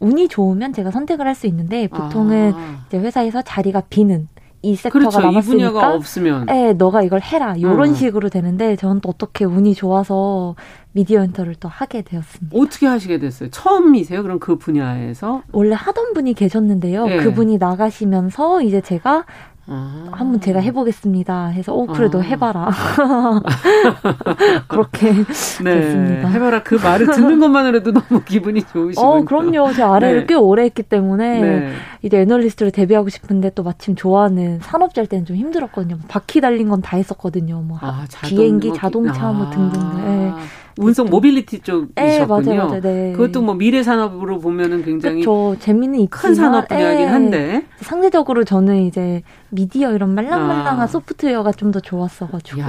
[0.00, 2.84] 운이 좋으면 제가 선택을 할 수 있는데 보통은 아.
[2.88, 4.28] 이제 회사에서 자리가 비는
[4.66, 5.20] 이 sector가 그렇죠.
[5.20, 7.54] 남았으니까 이 분야가 없으면 예, 너가 이걸 해라.
[7.60, 7.94] 요런 음.
[7.94, 10.56] 식으로 되는데 저는 또 어떻게 운이 좋아서
[10.90, 12.58] 미디어 엔터를 또 하게 되었습니다.
[12.58, 13.50] 어떻게 하시게 됐어요?
[13.50, 14.22] 처음이세요?
[14.22, 15.42] 그럼 그 분야에서?
[15.52, 17.06] 원래 하던 분이 계셨는데요.
[17.06, 17.16] 네.
[17.18, 19.24] 그분이 나가시면서 이제 제가
[19.68, 20.06] 아.
[20.12, 21.46] 한번 제가 해보겠습니다.
[21.48, 22.22] 해서 오 그래 도 아.
[22.22, 22.70] 해봐라.
[24.68, 25.12] 그렇게
[25.62, 25.74] 네.
[25.80, 26.28] 됐습니다.
[26.28, 29.06] 해봐라 그 말을 듣는 것만으로도 너무 기분이 좋으시군요.
[29.06, 29.72] 어 그럼요.
[29.72, 30.26] 제 아래를 네.
[30.26, 31.72] 꽤 오래 했기 때문에 네.
[32.02, 35.98] 이제 애널리스트를 데뷔하고 싶은데 또 마침 좋아하는 산업자일 때는 좀 힘들었거든요.
[36.08, 37.62] 바퀴 달린 건 다 했었거든요.
[37.62, 39.80] 뭐 아, 비행기, 자동차 뭐 등등.
[39.96, 40.32] 네.
[40.78, 41.92] 운송 모빌리티 쪽이셨군요.
[41.94, 42.80] 네, 맞아요, 맞아요.
[42.80, 43.12] 네.
[43.12, 45.56] 그것도 뭐 미래 산업으로 보면은 굉장히 그렇죠.
[45.58, 47.10] 재미는 있지만, 큰 산업 분야이긴 예.
[47.10, 50.86] 한데 상대적으로 저는 이제 미디어 이런 말랑말랑한 아.
[50.86, 52.62] 소프트웨어가 좀 더 좋았어가지고.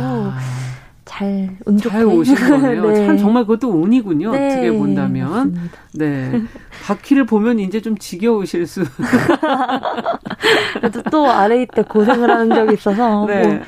[1.05, 2.87] 잘운 좋게 잘 오신 거네요.
[2.89, 3.05] 네.
[3.07, 4.31] 참 정말 그것도 운이군요.
[4.31, 4.47] 네.
[4.47, 5.29] 어떻게 본다면.
[5.31, 5.77] 맞습니다.
[5.93, 6.41] 네.
[6.85, 8.83] 바퀴를 보면 이제 좀 지겨우실 수.
[10.73, 13.41] 그래도 또 아래 때 고생을 하는 적이 있어서 네.
[13.47, 13.59] 뭐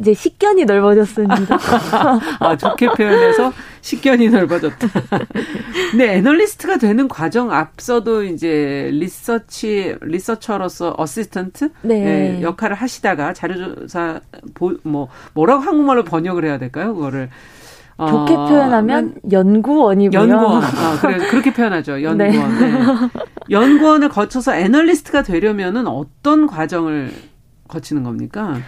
[0.00, 1.58] 이제 식견이 넓어졌습니다.
[2.40, 4.88] 아, 좋게 표현해서 식견이 넓어졌다.
[5.96, 12.00] 네, 애널리스트가 되는 과정 앞서도 이제 리서치, researcher로서 assistant 네.
[12.00, 14.20] 네, 역할을 하시다가 자료조사,
[14.54, 16.94] 보, 뭐, 뭐라고 한국말로 번역을 해야 될까요?
[16.94, 17.30] 그거를.
[17.98, 20.20] 좋게 어, 표현하면 연구원이고요.
[20.20, 20.62] 연구원.
[20.62, 22.00] 아, 그래, 그렇게 표현하죠.
[22.00, 22.18] 연구원.
[22.18, 22.30] 네.
[22.30, 23.08] 네.
[23.50, 27.10] 연구원을 거쳐서 애널리스트가 되려면은 어떤 과정을
[27.66, 28.58] 거치는 겁니까?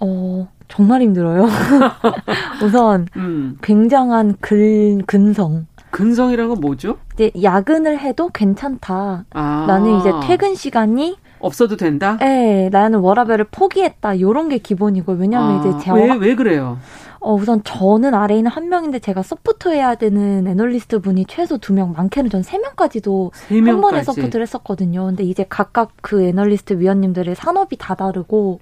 [0.00, 1.46] 어, 정말 힘들어요.
[2.64, 3.58] 우선 음.
[3.62, 5.66] 굉장한 근, 근성.
[5.90, 6.98] 근성이란 건 뭐죠?
[7.14, 9.24] 이제 야근을 해도 괜찮다.
[9.32, 9.64] 아.
[9.66, 12.16] 나는 이제 퇴근 시간이 없어도 된다?
[12.20, 14.20] 네, 나는 워라밸을 포기했다.
[14.20, 16.78] 요런 게 기본이고 왜냐하면 아, 이제 제가 왜, 왜 그래요?
[17.18, 21.72] 어, 우선 저는 아래 있는 한 명인데 제가 support 해야 되는 애널리스트 분이 최소 두
[21.72, 25.06] 명, 많게는 전 세 명까지도 한 번에 support를 했었거든요.
[25.06, 28.60] 근데 이제 각각 그 애널리스트 위원님들의 산업이 다 다르고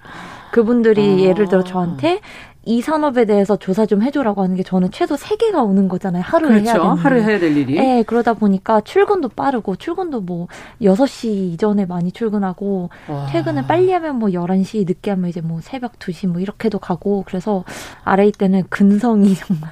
[0.52, 1.18] 그분들이 아.
[1.28, 2.20] 예를 들어 저한테
[2.64, 6.22] 이 산업에 대해서 조사 좀 해줘라고 하는 게 저는 최소 세개가 오는 거잖아요.
[6.22, 6.64] 하루에 그렇죠.
[6.66, 6.96] 해야 되는.
[6.96, 7.76] 하루에 해야 될 일이.
[7.76, 10.48] 네, 그러다 보니까 출근도 빠르고 출근도 뭐
[10.82, 13.26] 6시 이전에 많이 출근하고 와.
[13.30, 17.64] 퇴근을 빨리 하면 뭐 11시, 늦게 하면 이제 뭐 새벽 2시 뭐 이렇게도 가고 그래서
[18.04, 19.70] 아래 때는 근성이 정말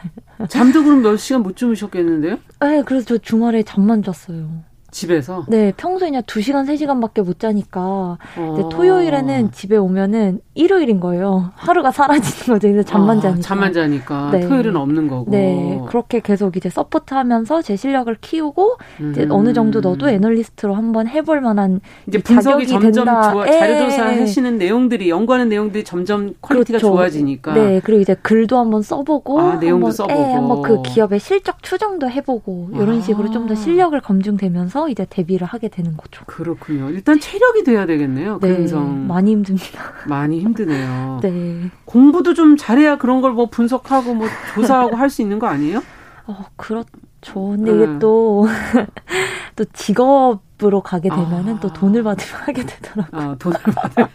[0.48, 2.38] 잠도 그럼 몇 시간 못 주무셨겠는데요?
[2.60, 4.48] 네, 그래서 저 주말에 잠만 잤어요.
[4.90, 5.44] 집에서?
[5.48, 8.68] 네, 평소에 그냥 2시간, 3시간밖에 못 자니까 어.
[8.70, 11.52] 토요일에는 집에 오면은 일요일인 거예요.
[11.54, 12.68] 하루가 사라지는 거죠.
[12.68, 13.42] 그래서 잠만 아, 자니까.
[13.42, 14.30] 잠만 자니까.
[14.32, 14.40] 네.
[14.40, 15.30] 토요일은 없는 거고.
[15.30, 19.12] 네, 그렇게 계속 이제 support하면서 제 실력을 키우고 음.
[19.12, 24.56] 이제 어느 정도 너도 애널리스트로 한번 해볼 만한 이제 분석이 점점 좋아, 자료 조사하시는 예.
[24.56, 26.94] 내용들이 연구하는 내용들이 점점 quality가 그렇죠.
[26.94, 27.54] 좋아지니까.
[27.54, 31.62] 네, 그리고 이제 글도 한번 써보고 아, 내용도 한번, 써보고 예, 한번 그 기업의 실적
[31.62, 33.00] 추정도 해보고 이런 아.
[33.00, 36.24] 식으로 좀더 실력을 검증되면서 이제 데뷔를 하게 되는 거죠.
[36.26, 36.90] 그렇군요.
[36.90, 38.38] 일단 체력이 돼야 되겠네요.
[38.40, 39.06] 네, 근성.
[39.06, 39.92] 많이 힘듭니다.
[40.08, 41.20] 많이 힘드네요.
[41.24, 41.70] 네.
[41.84, 45.82] 공부도 좀 잘해야 그런 걸 뭐 분석하고 뭐 조사하고 할 수 있는 거 아니에요?
[46.26, 46.84] 어, 그렇
[47.26, 47.48] 죠.
[47.48, 47.82] 근데 네.
[47.82, 48.46] 이게 또,
[49.56, 51.60] 또 직업으로 가게 되면은 아.
[51.60, 53.20] 또 돈을 받으면 하게 되더라고요.
[53.20, 54.08] 아, 돈을 받으면.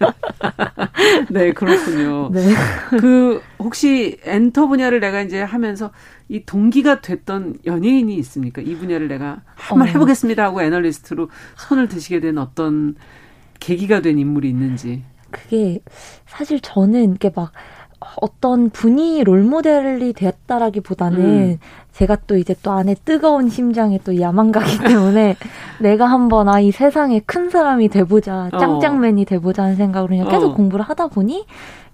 [1.30, 2.30] 네, 그렇군요.
[2.34, 2.42] 네.
[3.00, 5.92] 그, 혹시 엔터 분야를 내가 이제 하면서
[6.30, 8.62] 이 동기가 됐던 연예인이 있습니까?
[8.62, 9.92] 이 분야를 내가 한번 어.
[9.92, 12.96] 해보겠습니다 하고 애널리스트로 손을 드시게 된 어떤
[13.60, 15.04] 계기가 된 인물이 있는지.
[15.32, 15.80] 그게
[16.28, 17.52] 사실 저는 이게 막
[18.22, 21.58] 어떤 분이 롤모델이 되었다라기보다는 음.
[21.94, 25.36] 제가 또 이제 또 안에 뜨거운 심장에 또 야망가기 때문에
[25.80, 28.58] 내가 한번 아 이 세상에 큰 사람이 돼보자 어.
[28.58, 30.54] 짱짱맨이 돼보자 하는 생각으로 그냥 계속 어.
[30.56, 31.46] 공부를 하다 보니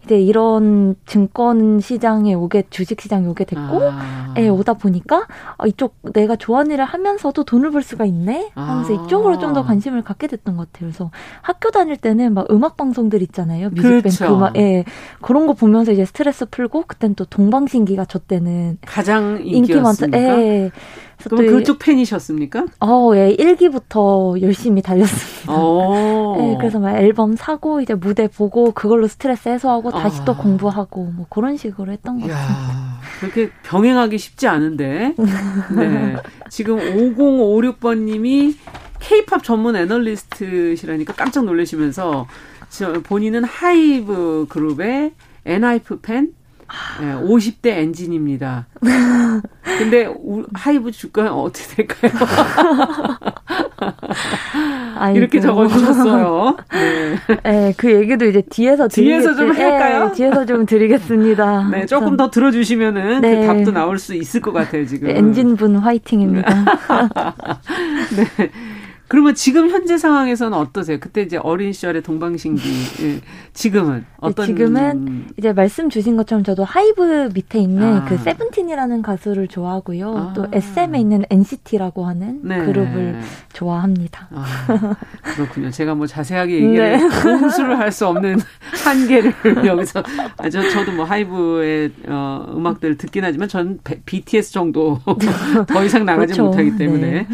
[0.07, 4.33] 이제 이런 증권 시장에 오게 주식 시장에 오게 됐고 아.
[4.37, 9.03] 예, 오다 보니까 아, 이쪽 내가 좋아하는 일을 하면서도 돈을 벌 수가 있네 하면서 아.
[9.05, 10.89] 이쪽으로 좀 더 관심을 갖게 됐던 것 같아요.
[10.89, 11.09] 그래서
[11.41, 13.69] 학교 다닐 때는 막 음악 방송들 있잖아요.
[13.69, 14.35] 뮤직뱅크 그렇죠.
[14.35, 14.83] 음악 예.
[15.21, 20.05] 그런 거 보면서 이제 스트레스 풀고 그땐 또 동방신기가 저 때는 가장 인기 많죠.
[20.13, 20.71] 예.
[21.23, 22.65] 그럼 그쪽 팬이셨습니까?
[22.79, 25.53] 어, 예, 1기부터 열심히 달렸습니다.
[25.53, 26.37] 어.
[26.39, 30.25] 예, 그래서 막 앨범 사고 이제 무대 보고 그걸로 스트레스 해소하고 다시 아.
[30.25, 32.99] 또 공부하고 뭐 그런 식으로 했던 것 같습니다.
[33.19, 35.15] 그렇게 병행하기 쉽지 않은데.
[35.75, 36.15] 네.
[36.49, 38.55] 지금 5056번 님이
[38.99, 42.27] 케이팝 전문 애널리스트시라니까 깜짝 놀라시면서
[43.03, 45.13] 본인은 하이브 그룹의
[45.45, 46.33] 엔하이픈 팬
[46.99, 48.65] 네, 50대 엔진입니다.
[49.63, 50.07] 근데
[50.53, 52.11] 하이브 주가 어떻게 될까요?
[55.15, 56.57] 이렇게 적어주셨어요.
[56.71, 57.15] 네.
[57.43, 57.73] 네.
[57.77, 60.07] 그 얘기도 이제 뒤에서 뒤에서 좀 할까요?
[60.07, 61.69] 네, 뒤에서 좀 드리겠습니다.
[61.69, 63.41] 네, 조금 더 들어주시면은 그 네.
[63.41, 65.09] 그 답도 나올 수 있을 것 같아요 지금.
[65.09, 66.65] 엔진분 화이팅입니다.
[68.37, 68.49] 네.
[69.07, 70.99] 그러면 지금 현재 상황에서는 어떠세요?
[70.99, 72.61] 그때 이제 어린 시절의 동방신기,
[73.03, 73.21] 예.
[73.53, 74.45] 지금은 어떤?
[74.45, 78.05] 지금은 이제 말씀 주신 것처럼 저도 하이브 밑에 있는 아.
[78.05, 80.17] 그 세븐틴이라는 가수를 좋아하고요.
[80.17, 80.33] 아.
[80.35, 82.59] 또 SM에 있는 NCT라고 하는 네.
[82.65, 83.19] 그룹을
[83.53, 84.27] 좋아합니다.
[84.31, 84.95] 아.
[85.23, 85.71] 그렇군요.
[85.71, 87.09] 제가 뭐 자세하게 얘기를 네.
[87.23, 88.37] 공수를 할 수 없는
[88.83, 89.33] 한계를
[89.65, 90.03] 여기서
[90.37, 94.99] 아, 저 저도 뭐 하이브의 어, 음악들을 듣긴 하지만 전 BTS 정도
[95.67, 96.43] 더 이상 나가지 그렇죠.
[96.43, 97.09] 못하기 때문에.
[97.11, 97.27] 네.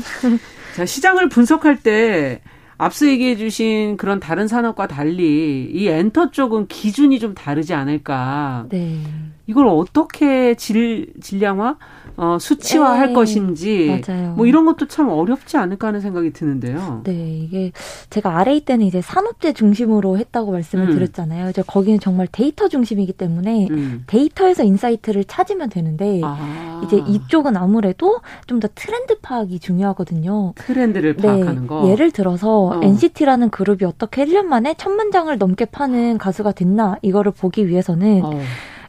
[0.74, 2.42] 자, 시장을 분석할 때
[2.78, 8.66] 앞서 얘기해 주신 그런 다른 산업과 달리 이 엔터 쪽은 기준이 좀 다르지 않을까.
[8.70, 9.00] 네.
[9.46, 11.78] 이걸 어떻게 질, 질량화,
[12.18, 13.14] 어, 수치화할 네.
[13.14, 14.34] 것인지 맞아요.
[14.34, 17.02] 뭐 이런 것도 참 어렵지 않을까 하는 생각이 드는데요.
[17.04, 17.72] 네, 이게
[18.10, 20.94] 제가 RA 때는 이제 산업재 중심으로 했다고 말씀을 음.
[20.96, 21.50] 드렸잖아요.
[21.50, 24.04] 이제 거기는 정말 데이터 중심이기 때문에 음.
[24.08, 26.82] 데이터에서 insight를 찾으면 되는데 아.
[26.86, 30.54] 이제 이쪽은 아무래도 좀 더 트렌드 파악이 중요하거든요.
[30.56, 31.90] 트렌드를 네, 파악하는 네, 거.
[31.90, 32.80] 예를 들어서 어.
[32.82, 38.40] NCT라는 그룹이 어떻게 1년 만에 천만 장을 넘게 파는 가수가 됐나 이거를 보기 위해서는 어.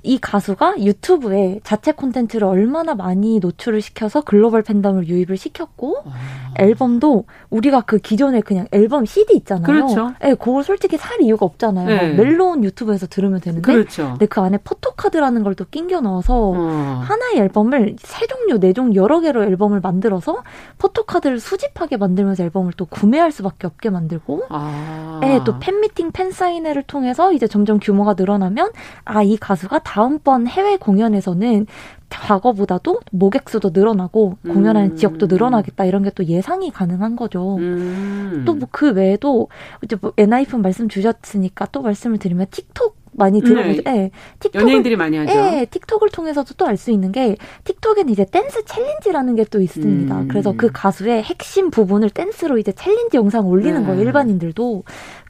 [0.05, 6.55] 이 가수가 유튜브에 자체 콘텐츠를 얼마나 많이 노출을 시켜서 글로벌 팬덤을 유입을 시켰고 아.
[6.59, 9.65] 앨범도 우리가 그 기존에 그냥 앨범 CD 있잖아요.
[9.65, 10.13] 그렇죠.
[10.21, 11.87] 네, 그걸 솔직히 살 이유가 없잖아요.
[11.87, 12.13] 네.
[12.15, 14.11] 멜론 유튜브에서 들으면 되는데 그렇죠.
[14.11, 17.03] 근데 그 안에 포토카드라는 걸 또 낑겨 넣어서 어.
[17.05, 20.43] 하나의 앨범을 세 종류, 네 종류 여러 개로 앨범을 만들어서
[20.79, 25.19] 포토카드를 수집하게 만들면서 앨범을 또 구매할 수밖에 없게 만들고 아.
[25.21, 28.73] 네, 또 팬미팅, 팬사인회를 통해서 이제 점점 규모가 늘어나면
[29.05, 31.67] 아, 이 가수가 다 음번 해외 공연에서는
[32.11, 34.97] 과거보다도 모객 수도 늘어나고 공연하는 음.
[34.97, 37.57] 지역도 늘어나겠다 이런 게 또 예상이 가능한 거죠.
[37.57, 38.45] 음.
[38.47, 39.49] 또뭐 그 외에도
[39.83, 43.83] 이제 뭐 엔하이픈 말씀 주셨으니까 또 말씀을 드리면 틱톡 많이 들어보죠.
[43.83, 43.93] 네.
[43.93, 44.11] 네.
[44.41, 45.33] 틱톡 연예인들이 많이 하죠.
[45.33, 50.21] 네, 틱톡을 통해서도 또 알 수 있는 게 틱톡에는 이제 댄스 챌린지라는 게 또 있습니다.
[50.21, 50.29] 음.
[50.29, 53.87] 그래서 그 가수의 핵심 부분을 댄스로 이제 챌린지 영상 올리는 네.
[53.87, 54.01] 거예요.
[54.03, 54.83] 일반인들도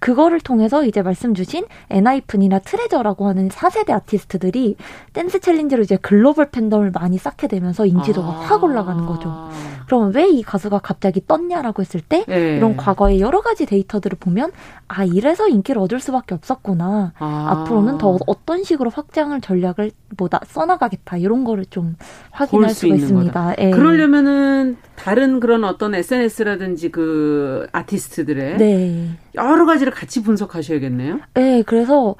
[0.04, 4.76] 그거를 통해서 이제 말씀 주신 엔하이픈이나 트레저라고 하는 4세대 아티스트들이
[5.14, 8.32] 댄스 챌린지로 이제 글로벌 팬덤을 많이 쌓게 되면서 인지도가 아.
[8.32, 9.48] 확 올라가는 거죠.
[9.86, 12.56] 그럼 왜 이 가수가 갑자기 떴냐라고 했을 때 네.
[12.58, 14.50] 이런 과거의 여러 가지 데이터들을 보면
[14.88, 17.12] 아 이래서 인기를 얻을 수밖에 없었구나.
[17.18, 17.46] 아.
[17.50, 21.96] 앞으로는 더 어떤 식으로 확장을 전략을 보다 써나가겠다 이런 거를 좀
[22.30, 23.54] 확인할 수가 있습니다.
[23.58, 23.70] 예.
[23.70, 29.08] 그러려면은 다른 그런 어떤 SNS라든지 그 아티스트들의 네.
[29.34, 31.20] 여러 가지를 같이 분석하셔야겠네요.
[31.34, 32.14] 네, 그래서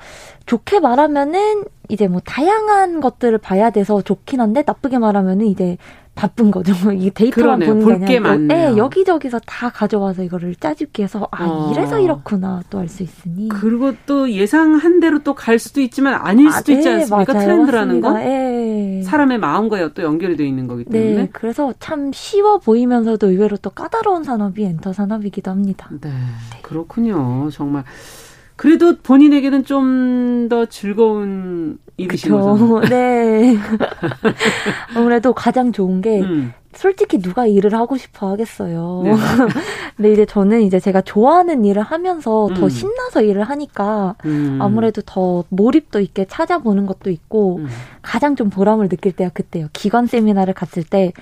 [0.47, 5.77] 좋게 말하면은 이제 뭐 다양한 것들을 봐야 돼서 좋긴 한데 나쁘게 말하면은 이제
[6.15, 6.73] 바쁜 거죠.
[6.93, 7.85] 이 데이터만 그러네요.
[7.85, 11.73] 보는 게 아니라 네, 여기저기서 다 가져와서 이거를 짜집기 해서 아 어.
[11.73, 16.51] 이래서 이렇구나 또 알 수 있으니 그리고 또 예상한 대로 또 갈 수도 있지만 아닐
[16.53, 17.33] 수도 아, 있지 네, 않습니까?
[17.33, 17.47] 맞아요.
[17.47, 19.03] 트렌드라는 거 네.
[19.05, 23.71] 사람의 마음과 또 연결이 돼 있는 거기 때문에 네, 그래서 참 쉬워 보이면서도 의외로 또
[23.71, 25.89] 까다로운 산업이 엔터 산업이기도 합니다.
[26.01, 26.11] 네,
[26.63, 27.49] 그렇군요.
[27.51, 27.85] 정말
[28.57, 32.81] 그래도 본인에게는 좀 더 즐거운 일이신 거죠.
[32.89, 33.57] 네.
[34.97, 36.53] 아무래도 가장 좋은 게 음.
[36.73, 39.03] 솔직히 누가 일을 하고 싶어 하겠어요.
[39.05, 39.13] 네.
[39.97, 42.55] 근데 이제 저는 이제 제가 좋아하는 일을 하면서 음.
[42.55, 44.59] 더 신나서 일을 하니까 음.
[44.61, 47.69] 아무래도 더 몰입도 있게 찾아보는 것도 있고 음.
[48.03, 49.69] 가장 좀 보람을 느낄 때가 그때요.
[49.73, 51.13] 기관 세미나를 갔을 때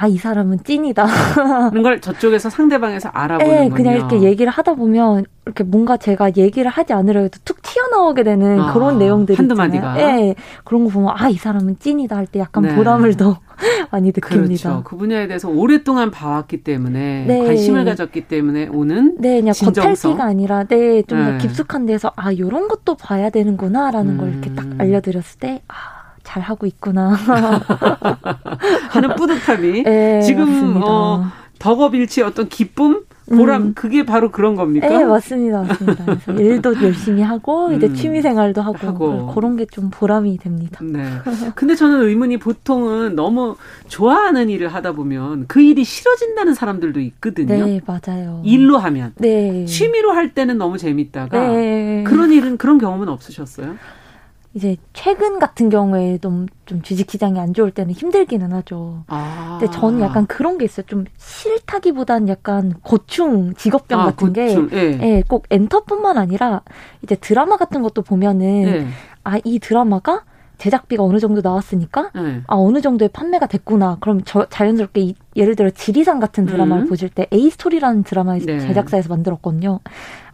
[0.00, 1.06] 아, 이 사람은 찐이다.
[1.70, 6.70] 그런 걸 저쪽에서 상대방에서 알아보는 네, 그냥 이렇게 얘기를 하다 보면 이렇게 뭔가 제가 얘기를
[6.70, 9.94] 하지 않으려도 툭 튀어나오게 되는 아, 그런 내용들이 한두 마디가.
[9.94, 12.76] 네, 그런 거 보면 아, 이 사람은 찐이다 할 때 약간 네.
[12.76, 13.40] 보람을 더
[13.90, 14.68] 많이 느낍니다.
[14.68, 14.82] 그렇죠.
[14.84, 17.44] 그 분야에 대해서 오랫동안 봐왔기 때문에 네.
[17.46, 20.12] 관심을 가졌기 때문에 오는 네, 그냥 진정성.
[20.12, 21.38] 겉핥기가 아니라 네, 좀더 네.
[21.38, 24.18] 깊숙한 데서 아, 요런 것도 봐야 되는구나라는 음.
[24.18, 25.74] 걸 이렇게 딱 알려 드렸을 때 아,
[26.28, 27.16] 잘 하고 있구나
[28.90, 31.24] 하는 뿌듯함이 네, 지금 어,
[31.58, 33.00] 덕업일치 어떤 기쁨
[33.30, 33.74] 보람 음.
[33.74, 34.88] 그게 바로 그런 겁니까?
[34.88, 36.04] 네 맞습니다 맞습니다.
[36.04, 37.94] 그래서 일도 열심히 하고 이제 음.
[37.94, 39.32] 취미 생활도 하고, 하고.
[39.34, 40.80] 그런 게 좀 보람이 됩니다.
[40.82, 41.04] 네.
[41.54, 43.56] 근데 저는 의문이 보통은 너무
[43.86, 47.66] 좋아하는 일을 하다 보면 그 일이 싫어진다는 사람들도 있거든요.
[47.66, 48.42] 네 맞아요.
[48.44, 49.64] 일로 하면 네.
[49.66, 52.04] 취미로 할 때는 너무 재밌다가 네.
[52.06, 53.76] 그런 일은 그런 경험은 없으셨어요?
[54.58, 59.04] 이제 최근 같은 경우에 좀, 좀 주식 시장이 안 좋을 때는 힘들기는 하죠.
[59.06, 59.58] 아.
[59.60, 60.84] 근데 저는 약간 그런 게 있어요.
[60.86, 64.68] 좀 싫다기보단 약간 고충, 직업병 아, 같은 고충.
[64.68, 64.98] 게, 예.
[65.00, 66.62] 예, 꼭 엔터뿐만 아니라
[67.02, 68.86] 이제 드라마 같은 것도 보면은 예.
[69.22, 70.24] 아, 이 드라마가
[70.58, 72.42] 제작비가 어느 정도 나왔으니까 네.
[72.48, 73.98] 아 어느 정도의 판매가 됐구나.
[74.00, 76.88] 그럼 저 자연스럽게 이, 예를 들어 지리산 같은 드라마를 음.
[76.88, 78.58] 보실 때 A 스토리라는 드라마 네.
[78.58, 79.80] 제작사에서 만들었거든요.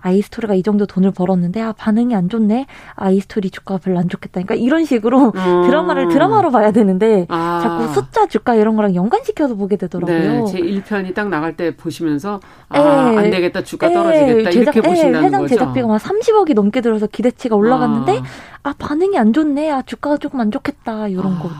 [0.01, 2.67] A 스토리가 이 정도 돈을 벌었는데 아 반응이 안 좋네.
[2.95, 4.43] A 스토리 주가가 별로 안 좋겠다.
[4.43, 5.63] 그러니까 이런 식으로 음.
[5.67, 7.61] 드라마를 드라마로 봐야 되는데 아.
[7.63, 10.45] 자꾸 숫자 주가 이런 거랑 연관시켜서 보게 되더라고요.
[10.45, 13.31] 네, 제 1편이 딱 나갈 때 보시면서 아안 예.
[13.31, 13.63] 되겠다.
[13.63, 14.51] 주가 에, 떨어지겠다.
[14.51, 15.55] 제작, 이렇게 에, 보신다는 회장 거죠.
[15.55, 19.71] 제작비가 막 30억이 넘게 들어서 기대치가 올라갔는데 아, 아 반응이 안 좋네.
[19.71, 21.09] 아 주가가 조금 안 좋겠다.
[21.09, 21.39] 이런 아.
[21.39, 21.51] 거.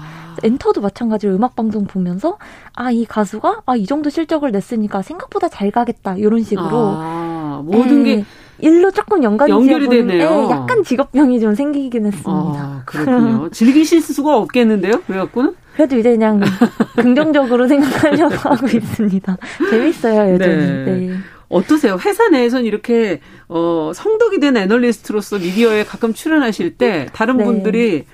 [0.43, 2.39] 엔터도 마찬가지로 음악 방송 보면서
[2.75, 8.07] 아 이 가수가 아 이 정도 실적을 냈으니까 생각보다 잘 가겠다 이런 식으로 아, 모든
[8.07, 8.25] 에, 게
[8.59, 10.47] 일로 조금 연관이 연결이 되네요.
[10.47, 12.31] 에, 약간 직업병이 좀 생기긴 했습니다.
[12.33, 13.49] 아, 그렇군요.
[13.53, 15.03] 즐기실 수가 없겠는데요?
[15.07, 15.55] 그래갖고는?
[15.75, 16.41] 그래도 이제 그냥
[16.97, 19.37] 긍정적으로 생각하려고 하고 있습니다.
[19.71, 20.57] 재밌어요, 여전히.
[20.57, 20.85] 네.
[20.85, 21.15] 네.
[21.49, 21.99] 어떠세요?
[22.05, 27.45] 회사 내에서는 이렇게 어, 성덕이 된 애널리스트로서 미디어에 가끔 출연하실 때 다른 네.
[27.45, 28.05] 분들이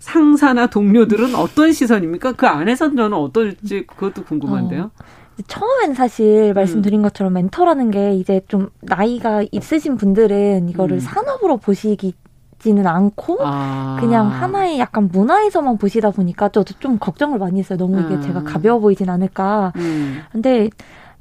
[0.00, 2.32] 상사나 동료들은 어떤 시선입니까?
[2.32, 4.84] 그 안에서 저는 어떨지 그것도 궁금한데요.
[4.84, 5.20] 어.
[5.46, 7.02] 처음엔 사실 말씀드린 음.
[7.02, 11.00] 것처럼 멘토라는 게 이제 좀 나이가 있으신 분들은 이거를 음.
[11.00, 12.14] 산업으로 보시기
[12.58, 13.96] 지는 않고 아.
[14.00, 17.78] 그냥 하나의 약간 문화에서만 보시다 보니까 저도 좀 걱정을 많이 했어요.
[17.78, 18.20] 너무 이게 음.
[18.20, 19.72] 제가 가벼워 보이진 않을까.
[19.76, 20.20] 음.
[20.30, 20.68] 근데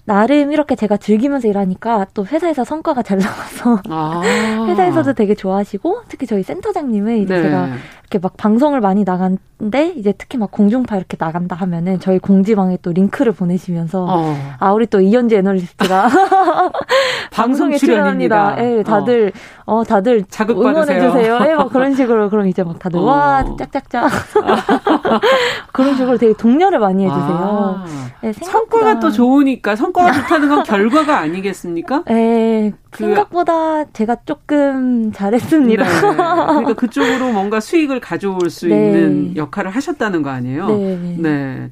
[0.03, 4.21] 나름 이렇게 제가 즐기면서 일하니까 또 회사에서 성과가 잘 나와서 아.
[4.67, 7.43] 회사에서도 되게 좋아하시고 특히 저희 센터장님은 이제 네.
[7.43, 7.69] 제가
[8.09, 12.91] 이렇게 막 방송을 많이 나간데 이제 특히 막 공중파 이렇게 나간다 하면은 저희 공지방에 또
[12.91, 14.35] 링크를 보내시면서 어.
[14.59, 16.09] 아 우리 또 이현지 애널리스트가
[17.31, 18.55] 방송에 출연합니다.
[18.57, 19.31] 예, 네, 다들
[19.65, 19.77] 어.
[19.77, 21.39] 어 다들 응원해 주세요.
[21.47, 23.03] 예, 뭐 그런 식으로 그럼 이제 막 다들 어.
[23.03, 24.09] 와 짝짝짝
[25.71, 27.27] 그런 식으로 되게 독려를 많이 해주세요.
[27.27, 27.85] 아.
[28.21, 32.03] 네, 성과가 또 좋으니까 성과가 좋다는 건 결과가 아니겠습니까?
[32.07, 35.83] 네, 그, 생각보다 제가 조금 잘했습니다.
[35.83, 38.75] 네, 그러니까 그쪽으로 뭔가 수익을 가져올 수 네.
[38.75, 40.67] 있는 역할을 하셨다는 거 아니에요?
[40.67, 41.17] 네.
[41.17, 41.71] 네.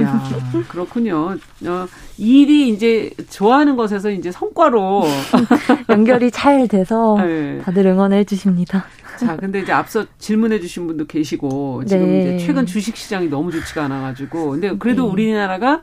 [0.00, 0.22] 야,
[0.68, 1.36] 그렇군요.
[1.66, 1.86] 어,
[2.18, 5.04] 일이 이제 좋아하는 것에서 이제 성과로
[5.90, 7.58] 연결이 잘 돼서 네.
[7.62, 8.84] 다들 응원해 주십니다.
[9.18, 12.20] 자, 근데 이제 앞서 질문해 주신 분도 계시고 지금 네.
[12.36, 15.12] 이제 최근 주식 시장이 너무 좋지가 않아 가지고 근데 그래도 네.
[15.12, 15.82] 우리나라가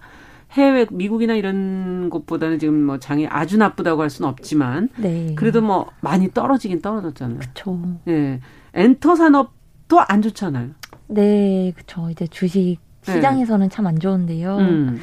[0.51, 5.33] 해외 미국이나 이런 곳보다는 지금 뭐 장이 아주 나쁘다고 할 수는 없지만 네.
[5.35, 7.39] 그래도 뭐 많이 떨어지긴 떨어졌잖아요.
[7.39, 7.79] 그렇죠.
[8.07, 8.39] 예.
[8.73, 10.69] 엔터 산업도 안 좋잖아요.
[11.07, 12.09] 네, 그렇죠.
[12.09, 13.13] 이제 주식 네.
[13.13, 13.73] 시장에서는 네.
[13.73, 14.57] 참안 좋은데요.
[14.57, 14.99] 음.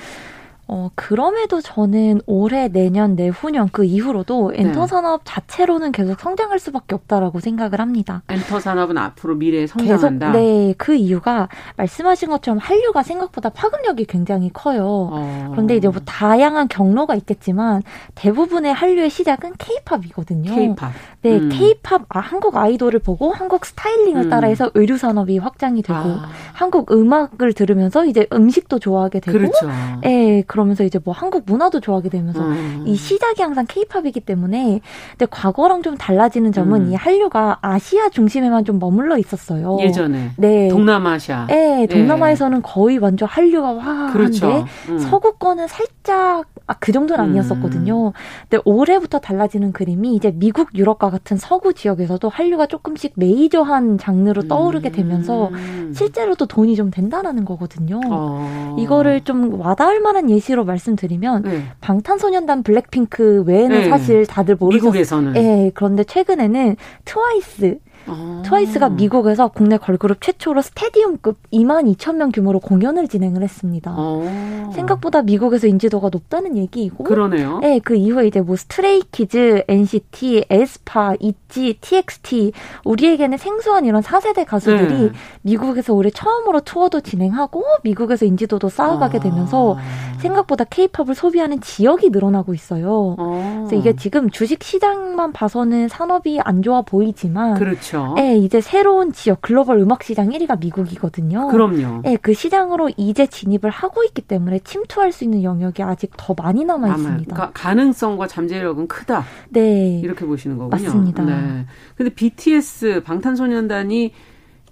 [0.71, 4.61] 어, 그럼에도 저는 올해, 내년, 내후년 그 이후로도 네.
[4.61, 8.23] 엔터 산업 자체로는 계속 성장할 수밖에 없다라고 생각을 합니다.
[8.29, 10.33] 엔터 산업은 앞으로 미래에 성장한다.
[10.33, 15.09] 계속, 네, 그 이유가 말씀하신 것처럼 한류가 생각보다 파급력이 굉장히 커요.
[15.11, 15.49] 어.
[15.53, 17.83] 그런데 이제 뭐 다양한 경로가 있겠지만
[18.15, 20.55] 대부분의 한류의 시작은 케이팝이거든요.
[20.55, 20.93] 케이팝.
[21.23, 21.49] 네, 음.
[21.49, 24.31] 케이팝 아, 한국 아이돌을 보고 한국 스타일링을 음.
[24.31, 26.29] 따라해서 의류 산업이 확장이 되고 아.
[26.53, 29.67] 한국 음악을 들으면서 이제 음식도 좋아하게 되고 그렇죠.
[30.03, 32.83] 네, 그러면서 이제 뭐 한국 문화도 좋아하게 되면서 음.
[32.85, 34.81] 이 시작이 항상 케이팝이기 때문에
[35.11, 36.91] 근데 과거랑 좀 달라지는 점은 음.
[36.91, 39.79] 이 한류가 아시아 중심에만 좀 머물러 있었어요.
[39.81, 40.33] 예전에.
[40.37, 40.69] 네.
[40.69, 41.47] 동남아시아.
[41.47, 42.63] 네, 동남아에서는 네.
[42.65, 44.67] 거의 완전 한류가 와한데 그렇죠.
[44.89, 44.99] 음.
[44.99, 48.09] 서구권은 살짝 아, 그 정도는 아니었었거든요.
[48.09, 48.13] 음.
[48.49, 54.93] 근데 올해부터 달라지는 그림이 이제 미국, 유럽과 같은 서구 지역에서도 한류가 조금씩 메이저한 장르로 떠오르게
[54.93, 55.93] 되면서 음.
[55.97, 58.01] 실제로도 돈이 좀 된다라는 거거든요.
[58.07, 58.77] 어.
[58.79, 61.63] 이거를 좀 와닿을 만한 예시로 말씀드리면 네.
[61.81, 63.89] 방탄소년단 블랙핑크 외에는 네.
[63.89, 64.85] 사실 다들 모르죠.
[64.85, 65.33] 미국에서는.
[65.33, 68.43] 네, 그런데 최근에는 트와이스 아.
[68.45, 73.95] 트와이스가 미국에서 국내 걸그룹 최초로 stadium급 2만 2천 명 규모로 공연을 진행을 했습니다.
[73.97, 74.71] 아.
[74.75, 77.05] 생각보다 미국에서 인지도가 높다는 얘기이고.
[77.05, 77.59] 그러네요.
[77.61, 82.53] 네, 그 이후에 이제 뭐 스트레이 키즈, NCT, 에스파, 있지, TXT
[82.85, 85.11] 우리에게는 생소한 이런 4세대 가수들이 네.
[85.43, 90.19] 미국에서 올해 처음으로 투어도 진행하고 미국에서 인지도도 쌓아가게 되면서 아.
[90.19, 93.17] 생각보다 케이팝을 소비하는 지역이 늘어나고 있어요.
[93.19, 93.65] 아.
[93.67, 97.98] 그래서 이게 지금 주식 시장만 봐서는 산업이 안 좋아 보이지만 그렇죠.
[97.99, 98.15] 그렇죠.
[98.15, 101.49] 네, 이제 새로운 지역 글로벌 음악 시장 1위가 미국이거든요.
[101.49, 102.03] 그럼요.
[102.03, 106.65] 네, 그 시장으로 이제 진입을 하고 있기 때문에 침투할 수 있는 영역이 아직 더 많이
[106.65, 107.35] 남아 있습니다.
[107.35, 109.25] 가, 가능성과 잠재력은 크다.
[109.51, 110.01] 네.
[110.03, 110.83] 이렇게 보시는 거군요.
[110.83, 111.25] 맞습니다.
[111.25, 111.67] 네.
[111.97, 114.13] 근데 BTS 방탄소년단이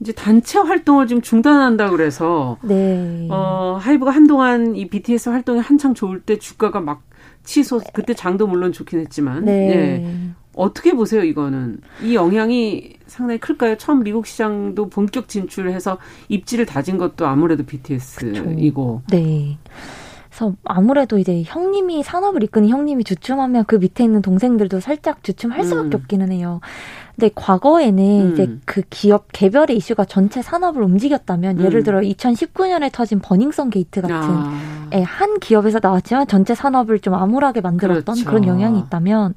[0.01, 3.29] 이제 단체 활동을 지금 중단한다 그래서 네.
[3.31, 7.03] 어, 하이브가 한동안 이 BTS 활동이 한창 좋을 때 주가가 막
[7.45, 9.53] 취소 그때 장도 물론 좋긴 했지만 네.
[9.71, 10.31] 예.
[10.57, 11.81] 어떻게 보세요, 이거는?
[12.03, 13.77] 이 영향이 상당히 클까요?
[13.77, 15.99] 처음 미국 시장도 본격 진출해서
[16.29, 19.03] 입지를 다진 것도 아무래도 BTS이고.
[19.07, 19.17] 그쵸.
[19.17, 19.59] 네.
[20.37, 25.97] 그래서 아무래도 이제 형님이 산업을 이끄는 형님이 주춤하면 그 밑에 있는 동생들도 살짝 주춤할 수밖에
[25.97, 26.01] 음.
[26.01, 26.61] 없기는 해요.
[27.17, 28.33] 근데 과거에는 음.
[28.33, 31.65] 이제 그 기업 개별의 이슈가 전체 산업을 움직였다면 음.
[31.65, 34.77] 예를 들어 2019년에 터진 버닝썬 게이트 같은 아.
[34.95, 38.25] 예, 한 기업에서 나왔지만 전체 산업을 좀 암울하게 만들었던 그렇죠.
[38.25, 39.35] 그런 영향이 있다면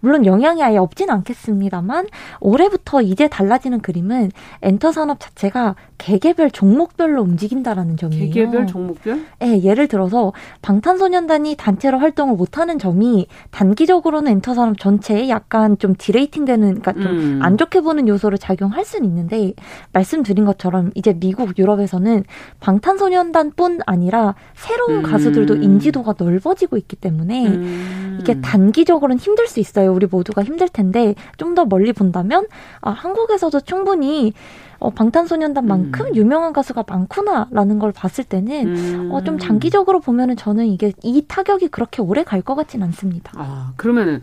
[0.00, 2.06] 물론 영향이 아예 없진 않겠습니다만
[2.40, 4.30] 올해부터 이제 달라지는 그림은
[4.62, 8.24] 엔터 산업 자체가 개개별 종목별로 움직인다라는 점이에요.
[8.32, 9.20] 개개별 종목별?
[9.42, 16.80] 예, 예를 들어서 방탄소년단이 단체로 활동을 못하는 점이 단기적으로는 엔터 산업 전체에 약간 좀 derating되는
[16.80, 17.56] 그러니까 좀안 음.
[17.56, 19.52] 좋게 보는 요소를 작용할 수는 있는데
[19.92, 22.24] 말씀드린 것처럼 이제 미국, 유럽에서는
[22.60, 25.02] 방탄소년단뿐 아니라 새로운 음.
[25.02, 28.18] 가수들도 인지도가 넓어지고 있기 때문에 음.
[28.20, 29.92] 이게 단기적으로는 힘들 수 있어요.
[29.92, 32.46] 우리 모두가 힘들 텐데 좀 더 멀리 본다면
[32.82, 34.32] 아, 한국에서도 충분히
[34.78, 36.14] 어, 방탄소년단만큼 음.
[36.14, 39.08] 유명한 가수가 많구나라는 걸 봤을 때는 음.
[39.12, 43.32] 어, 좀 장기적으로 보면은 저는 이게 이 타격이 그렇게 오래 갈 것 같진 않습니다.
[43.34, 44.20] 아 그러면은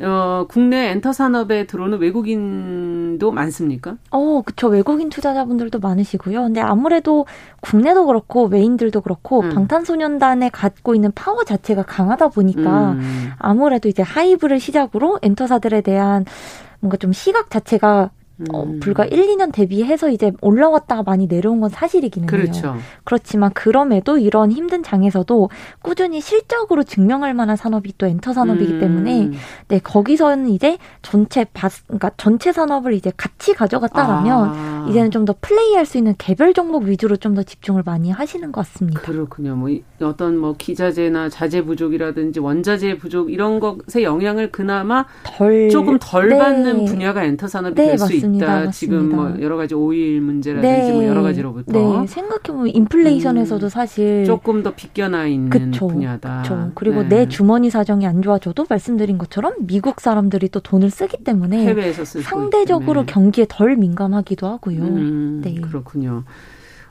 [0.00, 3.96] 어, 국내 엔터 산업에 들어오는 외국인도 많습니까?
[4.10, 4.68] 어, 그쵸.
[4.68, 6.42] 외국인 투자자분들도 많으시고요.
[6.42, 7.26] 근데 아무래도
[7.60, 9.50] 국내도 그렇고 외인들도 그렇고 음.
[9.50, 13.30] 방탄소년단에 갖고 있는 파워 자체가 강하다 보니까 음.
[13.38, 16.24] 아무래도 이제 하이브를 시작으로 엔터사들에 대한
[16.80, 18.10] 뭔가 좀 시각 자체가
[18.52, 18.80] 어, 음.
[18.80, 22.68] 불과 1, 2년 대비해서 이제 올라왔다가 많이 내려온 건 사실이기는 그렇죠.
[22.68, 22.78] 해요.
[23.04, 25.50] 그렇지만 그럼에도 이런 힘든 장에서도
[25.82, 28.80] 꾸준히 실적으로 증명할 만한 산업이 또 엔터 산업이기 음.
[28.80, 29.30] 때문에
[29.68, 34.86] 네, 거기서는 이제 전체 바, 그러니까 전체 산업을 이제 같이 가져갔다라면 아.
[34.88, 38.62] 이제는 좀 더 플레이할 수 있는 개별 종목 위주로 좀 더 집중을 많이 하시는 것
[38.62, 39.00] 같습니다.
[39.00, 39.54] 그렇군요.
[39.54, 39.68] 뭐
[40.00, 46.38] 어떤 뭐 기자재나 자재 부족이라든지 원자재 부족 이런 것의 영향을 그나마 덜, 조금 덜 네.
[46.38, 48.27] 받는 분야가 엔터 산업이 네, 될수 있다.
[48.28, 48.46] 맞습니다.
[48.46, 48.70] 맞습니다.
[48.72, 50.92] 지금 뭐 여러 가지 오일 문제라든지 네.
[50.92, 52.06] 뭐 여러 가지로부터 네.
[52.06, 56.42] 생각해 보면 인플레이션에서도 음, 사실 조금 더 비껴나 있는 그쵸, 분야다.
[56.42, 56.70] 그쵸.
[56.74, 57.08] 그리고 네.
[57.08, 63.04] 내 주머니 사정이 안 좋아져도 말씀드린 것처럼 미국 사람들이 또 돈을 쓰기 때문에 해외에서 상대적으로
[63.06, 64.82] 경기에 덜 민감하기도 하고요.
[64.82, 65.54] 음, 네.
[65.60, 66.24] 그렇군요.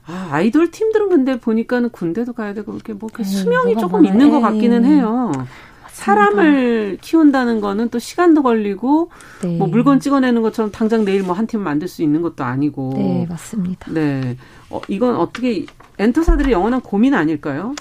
[0.05, 4.39] 아, 아이돌 팀들은 근데 보니까는 군대도 가야 되고 이렇게 뭐 네, 수명이 조금 있는 것
[4.39, 5.31] 같기는 해요.
[5.97, 9.09] 사람을 키운다는 거는 또 시간도 걸리고
[9.41, 9.57] 네.
[9.57, 12.93] 뭐 물건 찍어내는 것처럼 당장 내일 뭐 한 팀 만들 수 있는 것도 아니고.
[12.95, 13.91] 네, 맞습니다.
[13.91, 14.37] 네.
[14.69, 15.65] 어, 이건 어떻게
[15.99, 17.73] 엔터사들의 영원한 고민 아닐까요?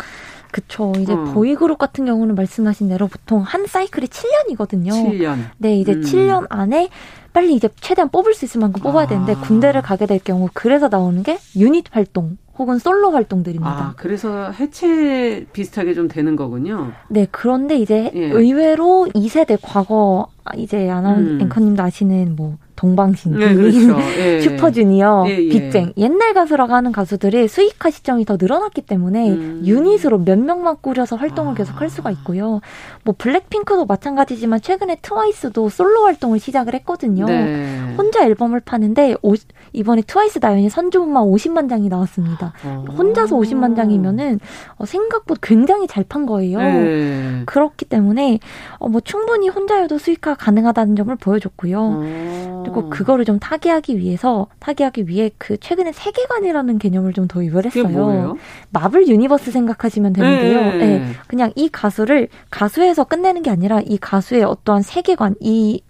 [0.52, 0.92] 그쵸.
[0.98, 1.24] 이제 어.
[1.34, 4.90] 보이그룹 같은 경우는 말씀하신 대로 보통 한 사이클이 7년이거든요.
[4.92, 5.36] 7년.
[5.58, 6.00] 네, 이제 음.
[6.00, 6.88] 7년 안에
[7.32, 9.40] 빨리 이제 최대한 뽑을 수 있을 만큼 뽑아야 되는데 아.
[9.40, 13.70] 군대를 가게 될 경우 그래서 나오는 게 유닛 활동 혹은 솔로 활동들입니다.
[13.70, 16.92] 아, 그래서 해체 비슷하게 좀 되는 거군요.
[17.08, 18.26] 네, 그런데 이제 예.
[18.30, 21.40] 의외로 2세대 과거 이제 아나운 음.
[21.42, 23.98] 앵커님도 아시는 뭐 동방신기, 네, 그렇죠.
[24.18, 24.40] 예.
[24.40, 25.48] 슈퍼주니어, 예, 예.
[25.48, 29.62] 빅뱅 옛날 가수라고 하는 가수들의 수익화 시점이 더 늘어났기 때문에 음.
[29.64, 31.54] 유닛으로 몇 명만 꾸려서 활동을 아.
[31.54, 32.60] 계속 할 수가 있고요.
[33.04, 37.26] 뭐 블랙핑크도 마찬가지지만 최근에 트와이스도 솔로 활동을 시작을 했거든요.
[37.26, 37.94] 네.
[37.98, 39.34] 혼자 앨범을 파는데 오,
[39.72, 42.52] 이번에 트와이스 나연이 선주문만 50만 장이 나왔습니다.
[42.64, 42.84] 아.
[42.96, 44.40] 혼자서 50만 장이면은
[44.76, 46.58] 어, 생각보다 굉장히 잘 판 거예요.
[46.58, 47.42] 네.
[47.46, 48.38] 그렇기 때문에
[48.78, 51.80] 어, 뭐 충분히 혼자여도 수익화 가능하다는 점을 보여줬고요.
[51.80, 52.62] 아.
[52.72, 58.36] 그리고 그거를 좀 타개하기 위해서 타개하기 위해 그 최근에 세계관이라는 개념을 좀 도입을 했어요.
[58.70, 60.60] 마블 유니버스 생각하시면 되는데요.
[60.72, 60.78] 네.
[60.78, 61.06] 네.
[61.26, 65.80] 그냥 이 가수를 가수에서 끝내는 게 아니라 이 가수의 어떠한 세계관, 이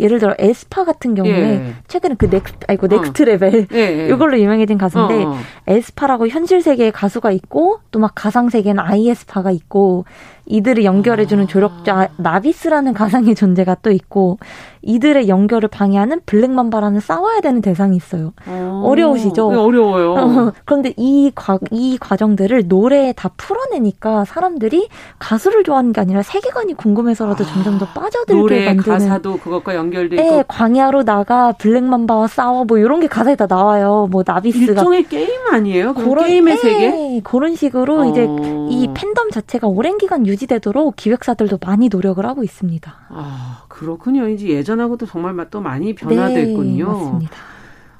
[0.00, 1.74] 예를 들어 에스파 같은 경우에 예.
[1.88, 2.88] 최근에 그 Next 아이고 어.
[2.88, 4.06] Next Level 예, 예.
[4.08, 5.36] 이걸로 유명해진 가수인데 어, 어.
[5.66, 10.04] 에스파라고 현실 세계의 가수가 있고 또 막 가상 세계는 아이에스파가 있고
[10.48, 11.46] 이들을 연결해주는 아.
[11.46, 14.38] 조력자 나비스라는 가상의 존재가 또 있고
[14.82, 18.32] 이들의 연결을 방해하는 블랙맘바라는 싸워야 되는 대상이 있어요.
[18.46, 18.82] 아.
[18.84, 19.50] 어려우시죠?
[19.50, 20.12] 네, 어려워요.
[20.48, 24.88] 어, 그런데 이, 과, 이 과정들을 노래에 다 풀어내니까 사람들이
[25.18, 27.46] 가수를 좋아하는 게 아니라 세계관이 궁금해서라도 아.
[27.46, 28.84] 점점 더 빠져들게 노래 만드는.
[28.98, 30.30] 가사도 그것과 연결돼 있고.
[30.36, 34.08] 네, 광야로 나가 블랙맘바와 싸워 뭐 이런 게 가사에 다 나와요.
[34.10, 34.72] 뭐 나비스가.
[34.72, 35.92] 일종의 게임 아니에요?
[35.94, 37.20] 그런 게임의 네, 세계?
[37.22, 38.04] 그런 식으로 어.
[38.06, 38.26] 이제
[38.70, 42.94] 이 팬덤 자체가 오랜 기간 유지 되도록 기획사들도 많이 노력을 하고 있습니다.
[43.10, 44.28] 아, 그렇군요.
[44.28, 46.86] 이제 예전하고도 정말 또 많이 변화됐군요.
[46.86, 47.36] 네, 맞습니다.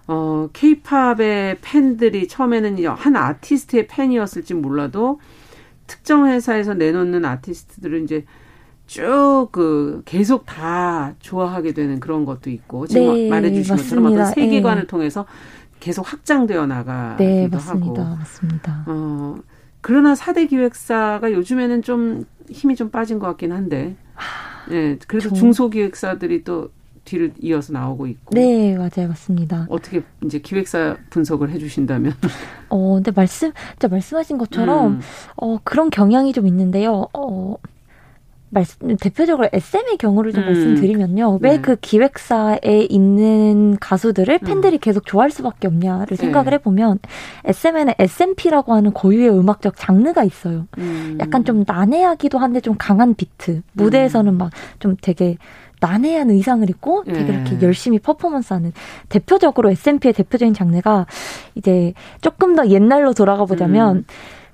[0.07, 5.21] 어, 케이팝의 팬들이 처음에는 한 아티스트의 팬이었을지 몰라도
[5.87, 8.25] 특정 회사에서 내놓는 아티스트들을 이제
[8.87, 14.83] 쭉 그 계속 다 좋아하게 되는 그런 것도 있고 지금 네, 말해주신 것처럼 어떤 세계관을
[14.83, 14.87] 네.
[14.87, 15.27] 통해서
[15.81, 18.03] 계속 확장되어 나가기도 네, 맞습니다.
[18.05, 18.17] 하고.
[18.17, 18.85] 맞습니다.
[18.87, 19.37] 어,
[19.89, 23.97] 그러나 4대 기획사가 요즘에는 좀 힘이 좀 빠진 것 같긴 한데.
[24.69, 25.39] 네, 그래서 좀...
[25.39, 26.69] 중소 기획사들이 또
[27.07, 28.35] 뒤를 이어서 나오고 있고.
[28.35, 29.67] 네, 맞아요, 맞습니다.
[29.71, 32.13] 어떻게 이제 기획사 분석을 해 주신다면?
[32.69, 35.01] 어, 근데 말씀, 진짜 말씀하신 것처럼 음.
[35.37, 37.09] 어 그런 경향이 좀 있는데요.
[37.15, 37.57] 어
[38.51, 40.47] 말씀, 대표적으로 SM의 경우를 좀 음.
[40.47, 41.39] 말씀드리면요.
[41.43, 41.77] 왜그 네.
[41.81, 44.47] 기획사에 있는 가수들을 음.
[44.47, 44.81] 팬들이 음.
[44.81, 46.17] 계속 좋아할 수밖에 없냐를 네.
[46.17, 46.99] 생각을 해보면
[47.45, 50.67] SM에는 SMP라고 하는 고유의 음악적 장르가 있어요.
[50.79, 51.19] 음.
[51.21, 53.63] 약간 좀 난해하기도 한데 좀 강한 비트.
[53.73, 54.39] 무대에서는 음.
[54.39, 55.37] 막좀 되게
[55.81, 57.33] 난해한 의상을 입고 되게 네.
[57.35, 58.73] 이렇게 열심히 퍼포먼스하는
[59.09, 61.07] 대표적으로 S&P의 대표적인 장르가
[61.55, 64.05] 이제 조금 더 옛날로 돌아가 보자면 음.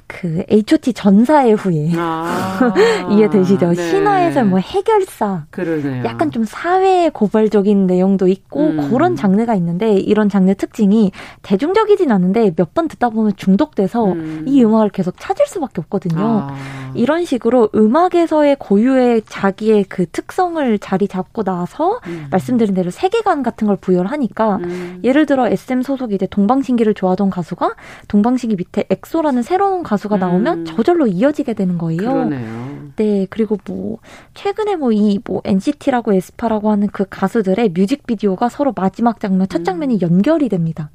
[0.06, 2.72] 그 H.O.T 전사의 후예 아,
[3.10, 3.68] 이해되시죠?
[3.72, 3.74] 네.
[3.90, 6.04] 신화에서 뭐 해결사 그러네요.
[6.04, 8.90] 약간 좀 사회 고발적인 내용도 있고 음.
[8.90, 11.10] 그런 장르가 있는데 이런 장르 특징이
[11.42, 14.44] 대중적이진 않은데 몇 번 듣다 보면 중독돼서 음.
[14.48, 16.20] 이 음악을 계속 찾을 수밖에 없거든요.
[16.50, 16.56] 아.
[16.96, 22.26] 이런 식으로 음악에서의 고유의 자기의 그 특성을 자리 잡고 나서 음.
[22.32, 25.00] 말씀드린 대로 세계관 같은 걸 부여를 하니까 음.
[25.04, 27.74] 예를 들어 SM 소속 이제 동방신기를 좋아하던 가수가
[28.08, 30.64] 동방신기 밑에 엑소라는 새로운 가수 가수가 나오면 음.
[30.64, 32.00] 저절로 이어지게 되는 거예요.
[32.00, 32.74] 그러네요.
[32.96, 33.98] 네, 그리고 뭐
[34.34, 39.64] 최근에 뭐 이뭐 뭐 NCT라고 에스파라고 하는 그 가수들의 뮤직비디오가 서로 마지막 장면, 첫 음.
[39.64, 40.90] 장면이 연결이 됩니다.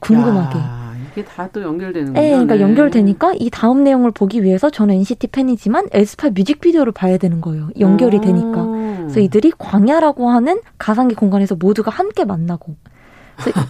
[0.00, 0.58] 궁금하게.
[0.58, 0.86] 야.
[1.12, 2.22] 이게 다 또 연결되는 거예요.
[2.22, 2.60] 네, 그러니까 네.
[2.60, 7.70] 연결되니까 이 다음 내용을 보기 위해서 저는 NCT 팬이지만 에스파 뮤직비디오를 봐야 되는 거예요.
[7.80, 8.66] 연결이 되니까.
[8.98, 12.74] 그래서 이들이 광야라고 하는 가상기 공간에서 모두가 함께 만나고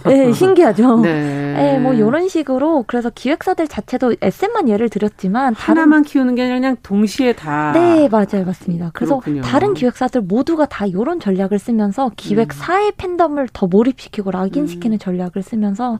[0.05, 0.99] 네, 신기하죠.
[1.01, 1.53] 네.
[1.53, 6.77] 네, 뭐 이런 식으로 그래서 기획사들 자체도 SM만 예를 들었지만 하나만 키우는 게 아니라 그냥
[6.83, 7.71] 동시에 다.
[7.73, 8.91] 네, 맞아요, 맞습니다.
[8.93, 9.41] 그래서 그렇군요.
[9.41, 12.91] 다른 기획사들 모두가 다 이런 전략을 쓰면서 기획사의 음.
[12.97, 14.99] 팬덤을 더 몰입시키고 락인시키는 음.
[14.99, 15.99] 전략을 쓰면서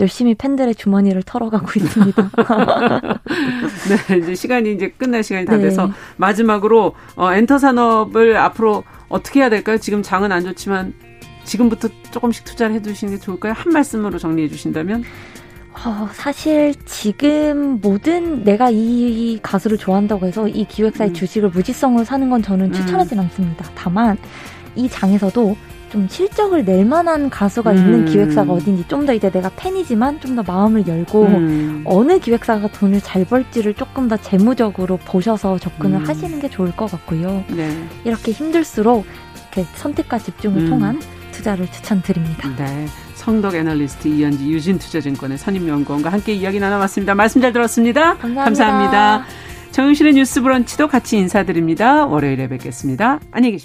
[0.00, 2.30] 열심히 팬들의 주머니를 털어가고 있습니다.
[4.08, 5.64] 네, 이제 시간이 이제 끝날 시간이 다 네.
[5.64, 9.78] 돼서 마지막으로 어, 엔터 산업을 앞으로 어떻게 해야 될까요?
[9.78, 10.94] 지금 장은 안 좋지만
[11.48, 13.54] 지금부터 조금씩 투자를 해두시는 게 좋을까요?
[13.56, 15.02] 한 말씀으로 정리해 주신다면?
[15.84, 21.14] 어, 사실 지금 모든 내가 이 가수를 좋아한다고 해서 이 기획사의 음.
[21.14, 22.72] 주식을 무지성으로 사는 건 저는 음.
[22.72, 23.24] 추천하진 음.
[23.24, 23.64] 않습니다.
[23.74, 24.16] 다만
[24.74, 25.56] 이 장에서도
[25.90, 27.76] 좀 실적을 낼 만한 가수가 음.
[27.78, 31.82] 있는 기획사가 어딘지 좀 더 이제 내가 팬이지만 좀 더 마음을 열고 음.
[31.86, 36.04] 어느 기획사가 돈을 잘 벌지를 조금 더 재무적으로 보셔서 접근을 음.
[36.06, 37.42] 하시는 게 좋을 것 같고요.
[37.48, 37.70] 네.
[38.04, 39.06] 이렇게 힘들수록
[39.54, 41.00] 이렇게 선택과 집중을 통한
[41.38, 42.48] 투자를 추천드립니다.
[42.56, 42.86] 네.
[43.14, 47.14] 성덕 애널리스트 이현지 유진투자증권의 선임연구원과 함께 이야기 나눠봤습니다.
[47.14, 48.16] 말씀 잘 들었습니다.
[48.16, 48.44] 감사합니다.
[48.44, 49.24] 감사합니다.
[49.70, 52.06] 정용실의 뉴스 브런치도 같이 인사드립니다.
[52.06, 53.20] 월요일에 뵙겠습니다.
[53.30, 53.56] 안녕히 계십시오.